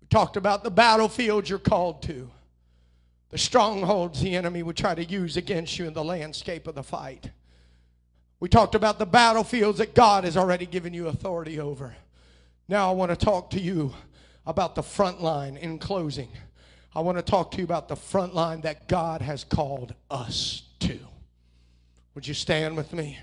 We 0.00 0.06
talked 0.08 0.36
about 0.36 0.62
the 0.62 0.70
battlefield 0.70 1.48
you're 1.48 1.58
called 1.58 2.00
to, 2.04 2.30
the 3.30 3.38
strongholds 3.38 4.20
the 4.20 4.36
enemy 4.36 4.62
would 4.62 4.76
try 4.76 4.94
to 4.94 5.04
use 5.04 5.36
against 5.36 5.76
you 5.76 5.88
in 5.88 5.92
the 5.92 6.04
landscape 6.04 6.68
of 6.68 6.76
the 6.76 6.84
fight. 6.84 7.30
We 8.38 8.48
talked 8.48 8.76
about 8.76 9.00
the 9.00 9.06
battlefields 9.06 9.78
that 9.78 9.92
God 9.92 10.22
has 10.22 10.36
already 10.36 10.66
given 10.66 10.94
you 10.94 11.08
authority 11.08 11.58
over. 11.58 11.96
Now 12.68 12.88
I 12.88 12.94
want 12.94 13.10
to 13.10 13.16
talk 13.16 13.50
to 13.50 13.60
you 13.60 13.92
about 14.46 14.74
the 14.74 14.82
front 14.82 15.22
line 15.22 15.56
in 15.56 15.78
closing. 15.78 16.28
I 16.94 17.00
want 17.00 17.18
to 17.18 17.22
talk 17.22 17.50
to 17.52 17.58
you 17.58 17.64
about 17.64 17.88
the 17.88 17.96
front 17.96 18.34
line 18.34 18.62
that 18.62 18.88
God 18.88 19.20
has 19.20 19.44
called 19.44 19.94
us 20.10 20.62
to. 20.80 20.98
Would 22.14 22.26
you 22.26 22.34
stand 22.34 22.76
with 22.76 22.92
me? 22.92 23.18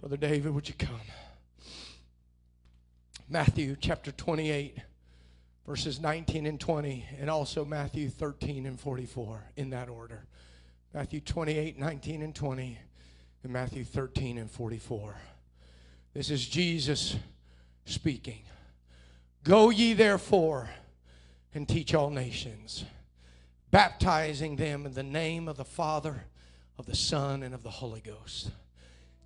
Brother 0.00 0.16
David, 0.16 0.54
would 0.54 0.68
you 0.68 0.74
come? 0.78 1.00
Matthew 3.28 3.76
chapter 3.78 4.10
28, 4.10 4.76
verses 5.66 6.00
19 6.00 6.46
and 6.46 6.60
20, 6.60 7.06
and 7.20 7.28
also 7.28 7.64
Matthew 7.64 8.08
13 8.08 8.66
and 8.66 8.80
44, 8.80 9.44
in 9.56 9.70
that 9.70 9.88
order. 9.88 10.24
Matthew 10.94 11.20
28, 11.20 11.78
19 11.78 12.22
and 12.22 12.34
20, 12.34 12.78
and 13.42 13.52
Matthew 13.52 13.84
13 13.84 14.38
and 14.38 14.50
44. 14.50 15.16
This 16.14 16.30
is 16.30 16.46
Jesus 16.46 17.16
speaking. 17.86 18.42
Go 19.44 19.70
ye 19.70 19.94
therefore 19.94 20.68
and 21.54 21.68
teach 21.68 21.94
all 21.94 22.10
nations, 22.10 22.84
baptizing 23.70 24.56
them 24.56 24.86
in 24.86 24.92
the 24.92 25.02
name 25.02 25.48
of 25.48 25.56
the 25.56 25.64
Father, 25.64 26.24
of 26.78 26.86
the 26.86 26.94
Son, 26.94 27.42
and 27.42 27.54
of 27.54 27.62
the 27.62 27.70
Holy 27.70 28.00
Ghost, 28.00 28.50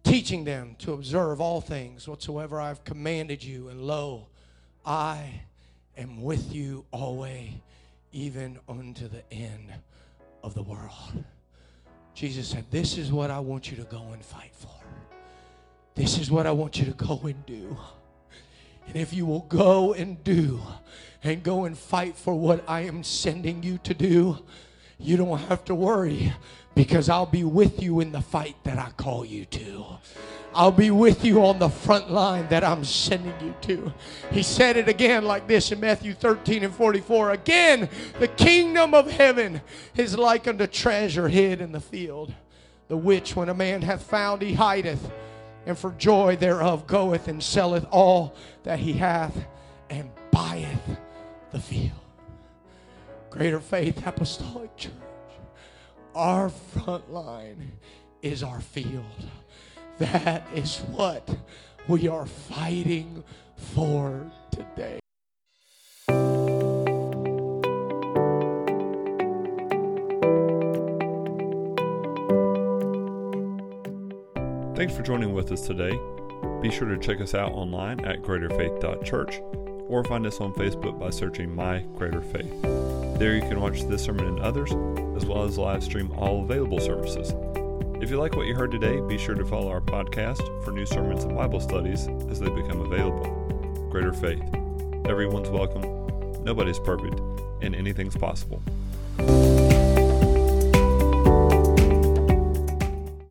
teaching 0.04 0.44
them 0.44 0.76
to 0.78 0.92
observe 0.92 1.40
all 1.40 1.60
things 1.60 2.08
whatsoever 2.08 2.60
I 2.60 2.68
have 2.68 2.84
commanded 2.84 3.42
you. 3.42 3.68
And 3.68 3.82
lo, 3.82 4.28
I 4.84 5.42
am 5.96 6.22
with 6.22 6.54
you 6.54 6.84
always, 6.92 7.50
even 8.12 8.58
unto 8.68 9.08
the 9.08 9.22
end 9.32 9.72
of 10.42 10.54
the 10.54 10.62
world. 10.62 11.24
Jesus 12.14 12.48
said, 12.48 12.64
This 12.70 12.96
is 12.96 13.12
what 13.12 13.30
I 13.30 13.40
want 13.40 13.70
you 13.70 13.76
to 13.76 13.84
go 13.84 14.12
and 14.12 14.24
fight 14.24 14.54
for. 14.54 14.70
This 15.96 16.18
is 16.18 16.30
what 16.30 16.46
I 16.46 16.52
want 16.52 16.78
you 16.78 16.84
to 16.84 16.92
go 16.92 17.20
and 17.24 17.44
do. 17.46 17.76
And 18.86 18.96
if 18.96 19.14
you 19.14 19.24
will 19.24 19.46
go 19.48 19.94
and 19.94 20.22
do 20.22 20.60
and 21.24 21.42
go 21.42 21.64
and 21.64 21.76
fight 21.76 22.16
for 22.16 22.34
what 22.34 22.62
I 22.68 22.82
am 22.82 23.02
sending 23.02 23.62
you 23.62 23.78
to 23.78 23.94
do, 23.94 24.38
you 24.98 25.16
don't 25.16 25.38
have 25.38 25.64
to 25.64 25.74
worry 25.74 26.34
because 26.74 27.08
I'll 27.08 27.24
be 27.24 27.44
with 27.44 27.82
you 27.82 28.00
in 28.00 28.12
the 28.12 28.20
fight 28.20 28.56
that 28.64 28.78
I 28.78 28.90
call 28.90 29.24
you 29.24 29.46
to. 29.46 29.86
I'll 30.54 30.70
be 30.70 30.90
with 30.90 31.24
you 31.24 31.42
on 31.44 31.58
the 31.58 31.70
front 31.70 32.10
line 32.10 32.46
that 32.48 32.62
I'm 32.62 32.84
sending 32.84 33.34
you 33.40 33.54
to. 33.62 33.92
He 34.30 34.42
said 34.42 34.76
it 34.76 34.88
again 34.88 35.24
like 35.24 35.48
this 35.48 35.72
in 35.72 35.80
Matthew 35.80 36.12
13 36.12 36.62
and 36.62 36.74
44. 36.74 37.30
Again, 37.30 37.88
the 38.18 38.28
kingdom 38.28 38.92
of 38.92 39.10
heaven 39.10 39.62
is 39.96 40.16
like 40.16 40.46
unto 40.46 40.66
treasure 40.66 41.28
hid 41.28 41.62
in 41.62 41.72
the 41.72 41.80
field, 41.80 42.34
the 42.88 42.96
which 42.96 43.34
when 43.34 43.48
a 43.48 43.54
man 43.54 43.80
hath 43.80 44.02
found, 44.02 44.42
he 44.42 44.54
hideth, 44.54 45.10
and 45.66 45.76
for 45.76 45.90
joy 45.92 46.36
thereof 46.36 46.86
goeth 46.86 47.28
and 47.28 47.42
selleth 47.42 47.84
all 47.90 48.34
that 48.62 48.78
he 48.78 48.94
hath, 48.94 49.36
and 49.90 50.10
buyeth 50.30 50.98
the 51.50 51.60
field. 51.60 51.90
Greater 53.30 53.60
Faith 53.60 54.06
Apostolic 54.06 54.74
Church. 54.76 54.92
Our 56.14 56.48
front 56.48 57.12
line 57.12 57.72
is 58.22 58.42
our 58.42 58.60
field. 58.60 59.04
That 59.98 60.46
is 60.54 60.78
what 60.90 61.36
we 61.88 62.08
are 62.08 62.26
fighting 62.26 63.22
for 63.56 64.30
today. 64.50 65.00
Thanks 74.76 74.94
for 74.94 75.02
joining 75.02 75.32
with 75.32 75.50
us 75.52 75.66
today. 75.66 75.98
Be 76.60 76.70
sure 76.70 76.86
to 76.86 76.98
check 76.98 77.22
us 77.22 77.32
out 77.32 77.52
online 77.52 78.04
at 78.04 78.20
greaterfaith.church 78.20 79.40
or 79.88 80.04
find 80.04 80.26
us 80.26 80.38
on 80.38 80.52
Facebook 80.52 81.00
by 81.00 81.08
searching 81.08 81.54
My 81.54 81.78
Greater 81.96 82.20
Faith. 82.20 82.52
There 83.18 83.34
you 83.34 83.40
can 83.40 83.58
watch 83.58 83.84
this 83.84 84.04
sermon 84.04 84.26
and 84.26 84.40
others, 84.40 84.72
as 85.16 85.24
well 85.24 85.44
as 85.44 85.56
live 85.56 85.82
stream 85.82 86.12
all 86.12 86.42
available 86.42 86.78
services. 86.78 87.32
If 88.02 88.10
you 88.10 88.18
like 88.18 88.36
what 88.36 88.48
you 88.48 88.54
heard 88.54 88.70
today, 88.70 89.00
be 89.00 89.16
sure 89.16 89.34
to 89.34 89.46
follow 89.46 89.70
our 89.70 89.80
podcast 89.80 90.62
for 90.62 90.72
new 90.72 90.84
sermons 90.84 91.24
and 91.24 91.34
Bible 91.34 91.60
studies 91.60 92.06
as 92.28 92.38
they 92.38 92.50
become 92.50 92.82
available. 92.82 93.88
Greater 93.90 94.12
Faith. 94.12 94.44
Everyone's 95.06 95.48
welcome, 95.48 96.44
nobody's 96.44 96.78
perfect, 96.80 97.18
and 97.62 97.74
anything's 97.74 98.14
possible. 98.14 98.62